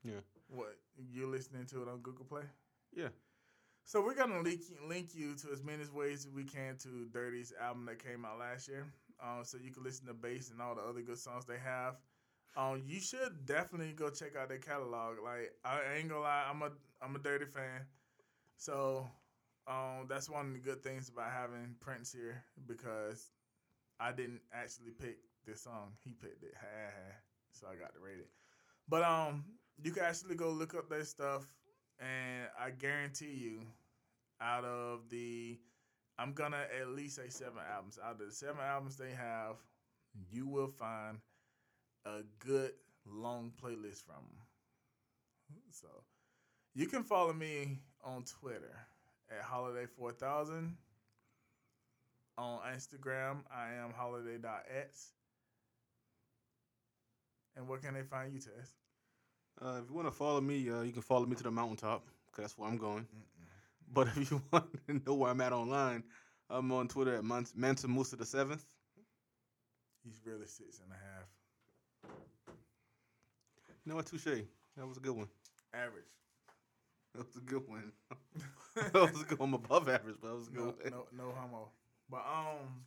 [0.05, 0.21] Yeah.
[0.49, 0.77] What
[1.11, 2.43] you're listening to it on Google Play?
[2.95, 3.09] Yeah.
[3.85, 7.53] So we're gonna link link you to as many ways as we can to Dirty's
[7.61, 8.87] album that came out last year.
[9.23, 11.97] Um, so you can listen to bass and all the other good songs they have.
[12.57, 15.17] Um, you should definitely go check out their catalog.
[15.23, 16.71] Like I ain't gonna lie, I'm a
[17.03, 17.87] I'm a Dirty fan.
[18.57, 19.07] So
[19.67, 23.31] um, that's one of the good things about having Prince here because
[24.01, 25.93] I didn't actually pick this song.
[26.05, 26.55] He picked it.
[27.53, 28.29] so I got to rate it.
[28.89, 29.45] But um,
[29.83, 31.47] you can actually go look up their stuff,
[32.03, 33.61] and I guarantee you,
[34.41, 35.59] out of the,
[36.19, 37.99] I'm gonna at least say seven albums.
[38.05, 39.57] Out of the seven albums they have,
[40.31, 41.19] you will find
[42.05, 42.73] a good
[43.07, 45.57] long playlist from them.
[45.71, 45.89] So
[46.75, 48.77] you can follow me on Twitter
[49.31, 50.73] at holiday4000.
[52.39, 55.13] On Instagram, I am holiday.x.
[57.55, 58.73] And where can they find you, Tess?
[59.61, 62.05] Uh, if you want to follow me, uh, you can follow me to the mountaintop
[62.27, 63.07] because that's where I'm going.
[63.93, 66.03] But if you want to know where I'm at online,
[66.51, 68.65] I'm on Twitter at Man- Mansa Musa the seventh.
[70.05, 71.29] He's really six and a half.
[73.85, 74.07] You know what?
[74.07, 74.25] Touche.
[74.77, 75.29] That was a good one.
[75.75, 76.11] Average.
[77.15, 77.93] That was a good one.
[78.77, 79.49] that was a good one.
[79.51, 81.07] I'm above average, but that was a good No, one.
[81.17, 81.69] no, no homo.
[82.09, 82.85] But um,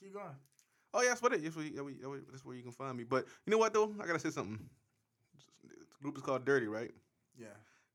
[0.00, 0.26] keep going.
[0.92, 1.42] Oh yeah, that's what it.
[1.42, 3.04] That's where, you, that's where you can find me.
[3.04, 3.94] But you know what though?
[4.00, 4.58] I gotta say something.
[5.64, 6.90] This group is called Dirty, right?
[7.38, 7.46] Yeah.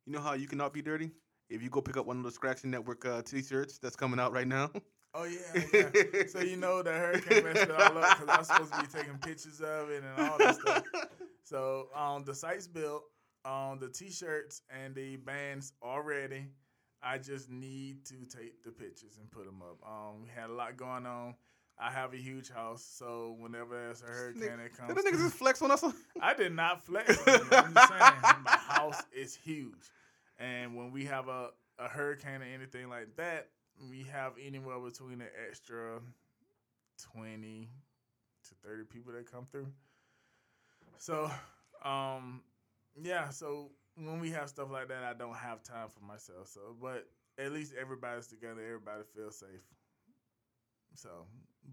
[0.05, 1.11] You know how you cannot be dirty
[1.49, 4.31] if you go pick up one of those Distraction Network uh, T-shirts that's coming out
[4.31, 4.69] right now.
[5.17, 6.23] Oh yeah, yeah.
[6.27, 9.17] so you know the hurricane messed it all up because I'm supposed to be taking
[9.19, 10.83] pictures of it and all this stuff.
[11.45, 13.03] So um, the site's built,
[13.45, 16.47] um, the t-shirts and the bands already.
[17.03, 19.77] I just need to take the pictures and put them up.
[19.87, 21.35] Um, we had a lot going on.
[21.77, 25.23] I have a huge house, so whenever there's a hurricane that comes, Did the niggas
[25.23, 25.83] just flex on us?
[26.21, 27.17] I did not flex.
[27.27, 27.47] on you.
[27.51, 29.91] I'm just saying, my house is huge,
[30.39, 33.49] and when we have a, a hurricane or anything like that,
[33.89, 35.99] we have anywhere between an extra
[37.11, 37.67] twenty
[38.47, 39.67] to thirty people that come through.
[40.97, 41.29] So,
[41.83, 42.41] um,
[43.03, 43.29] yeah.
[43.29, 46.47] So when we have stuff like that, I don't have time for myself.
[46.47, 47.05] So, but
[47.37, 48.61] at least everybody's together.
[48.61, 49.49] Everybody feels safe.
[50.93, 51.09] So,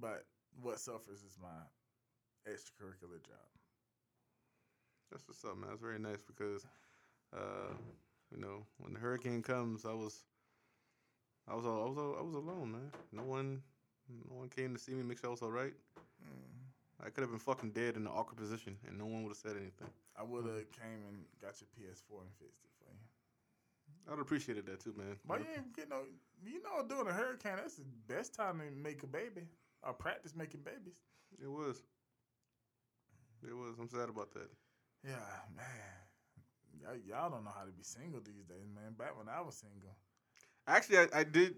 [0.01, 0.24] but
[0.61, 1.49] what suffers is my
[2.51, 3.49] extracurricular job.
[5.11, 5.70] That's what's up, man.
[5.72, 6.66] It's very nice because,
[7.34, 7.74] uh,
[8.34, 10.24] you know, when the hurricane comes, I was,
[11.49, 12.90] I was, all, I was, all, I was alone, man.
[13.12, 13.62] No one,
[14.28, 15.74] no one came to see me, make sure I was all right.
[17.05, 19.36] I could have been fucking dead in an awkward position, and no one would have
[19.36, 19.90] said anything.
[20.16, 24.12] I would have came and got your PS4 and fixed it for you.
[24.12, 25.16] I'd appreciated that too, man.
[25.26, 26.03] But you ain't get no.
[26.45, 29.43] You know, during a hurricane, that's the best time to make a baby
[29.83, 30.97] or practice making babies.
[31.43, 31.83] It was.
[33.47, 33.74] It was.
[33.80, 34.49] I'm sad about that.
[35.05, 35.16] Yeah,
[35.57, 35.66] man.
[36.80, 38.93] Y'all, y'all don't know how to be single these days, man.
[38.99, 39.97] Back when I was single.
[40.66, 41.55] Actually, I, I did.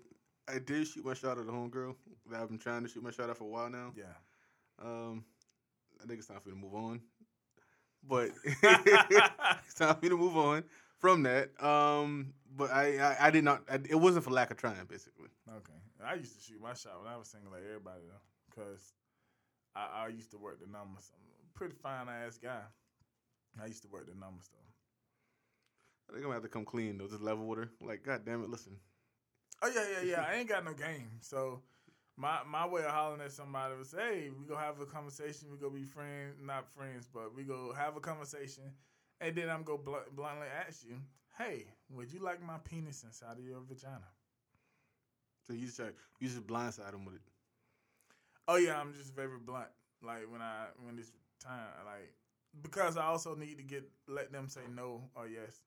[0.49, 1.95] I did shoot my shot at the homegirl
[2.31, 3.93] that I've been trying to shoot my shot at for a while now.
[3.97, 4.05] Yeah.
[4.83, 5.25] Um,
[6.03, 7.01] I think it's time for me to move on.
[8.07, 10.65] But it's time for me to move on
[10.99, 11.51] from that.
[11.63, 13.63] Um, but I, I, I did not.
[13.67, 15.29] I, it wasn't for lack of trying, basically.
[15.49, 15.73] Okay.
[16.05, 18.93] I used to shoot my shot when I was single, like everybody though, because
[19.75, 21.11] I, I used to work the numbers.
[21.15, 22.63] I'm a pretty fine ass guy.
[23.63, 24.69] I used to work the numbers though.
[26.09, 27.09] I think I'm gonna have to come clean though.
[27.09, 27.71] Just level with her.
[27.81, 28.77] Like, god damn it, listen.
[29.63, 30.25] Oh yeah, yeah, yeah.
[30.29, 31.09] I ain't got no game.
[31.21, 31.63] So
[32.17, 35.49] my my way of hollering at somebody was, hey, we gonna have a conversation.
[35.51, 38.65] We gonna be friends, not friends, but we gonna have a conversation,
[39.21, 40.97] and then I'm go bl- bluntly ask you,
[41.39, 44.14] hey, would you like my penis inside of your vagina?
[45.47, 45.87] So you just try,
[46.21, 47.23] you just blindside him with it.
[48.49, 49.69] Oh yeah, I'm just very blunt.
[50.03, 52.13] Like when I when it's time, like
[52.63, 55.61] because I also need to get let them say no or yes.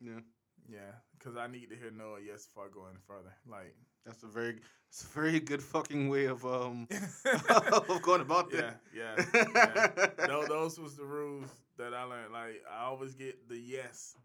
[0.00, 0.20] Yeah,
[0.68, 3.34] Yeah, because I need to hear no or yes before I go any further.
[3.48, 3.74] Like
[4.04, 4.56] that's a very,
[4.88, 6.88] it's a very good fucking way of um
[7.72, 8.80] of going about yeah, that.
[8.92, 9.16] yeah.
[9.54, 9.86] yeah.
[10.26, 12.32] Tho- those was the rules that I learned.
[12.32, 14.16] Like I always get the yes,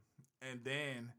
[0.41, 1.11] and then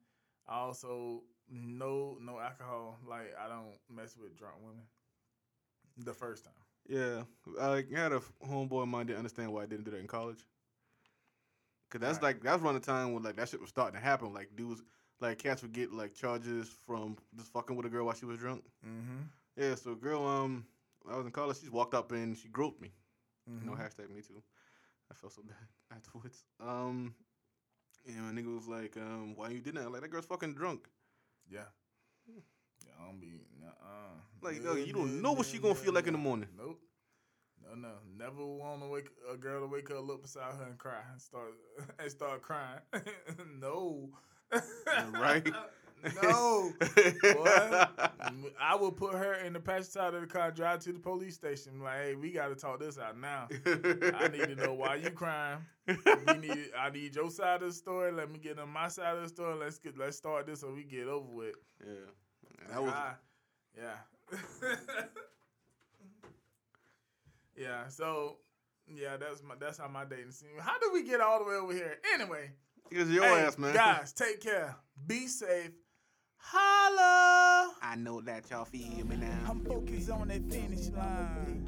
[0.49, 2.99] I also no no alcohol.
[3.09, 4.83] Like I don't mess with drunk women.
[5.99, 6.55] The first time.
[6.89, 7.25] Yeah,
[7.61, 10.47] I had a homeboy of mine didn't understand why I didn't do that in college.
[11.91, 12.35] Cause that's Right.
[12.35, 14.33] like that's around the time when like that shit was starting to happen.
[14.33, 14.83] Like dudes,
[15.21, 18.39] like cats would get like charges from just fucking with a girl while she was
[18.39, 18.63] drunk.
[18.87, 19.23] Mm-hmm.
[19.57, 20.65] Yeah, so a girl, um,
[21.11, 22.93] I was in college, she just walked up and she groped me.
[23.51, 23.67] mm-hmm.
[23.67, 24.43] No hashtag me too.
[25.11, 26.45] I felt so bad afterwards.
[26.61, 27.15] Um,
[28.07, 29.91] and my nigga was like, um, why you did that?
[29.91, 30.89] Like that girl's fucking drunk.
[31.51, 31.61] Yeah.
[32.85, 33.33] Yeah, I don't be.
[33.65, 36.49] Uh, Like, yo, you don't know what she gonna feel like in the morning.
[36.57, 36.81] Nope.
[37.63, 40.79] No, no, never want to wake a girl to wake up, look beside her and
[40.79, 41.53] cry and start
[41.99, 42.81] and start crying.
[43.61, 44.11] no,
[45.13, 45.47] right?
[46.23, 46.73] no.
[46.81, 47.85] Boy,
[48.61, 51.35] I will put her in the passenger side of the car, drive to the police
[51.35, 51.81] station.
[51.81, 53.49] Like, hey, we got to talk this out now.
[53.67, 55.59] I need to know why you crying.
[55.87, 55.95] We
[56.39, 58.13] need, I need your side of the story.
[58.13, 59.57] Let me get on my side of the story.
[59.59, 61.55] Let's get, let's start this so we get over with.
[61.87, 61.93] Yeah,
[62.71, 63.17] that was Ah,
[63.77, 64.39] yeah.
[67.57, 67.89] yeah.
[67.89, 68.37] So
[68.95, 70.51] yeah, that's my that's how my dating scene.
[70.61, 71.99] How did we get all the way over here?
[72.15, 72.51] Anyway,
[72.89, 73.75] because your hey, ass, man.
[73.75, 74.77] guys, take care.
[75.07, 75.73] Be safe.
[76.39, 77.73] Holla.
[77.83, 79.39] I know that y'all feel me now.
[79.49, 81.67] I'm focused on that finish line.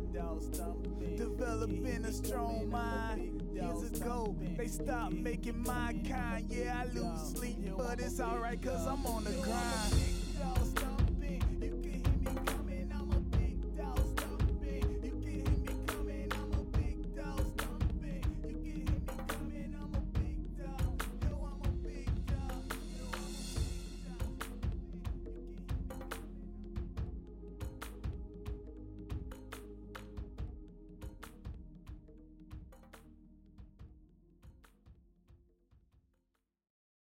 [1.16, 3.42] Developing a strong mind.
[3.52, 6.46] Years ago, they stopped making my kind.
[6.48, 10.89] Yeah, I lose sleep, but it's alright, cause I'm on the grind.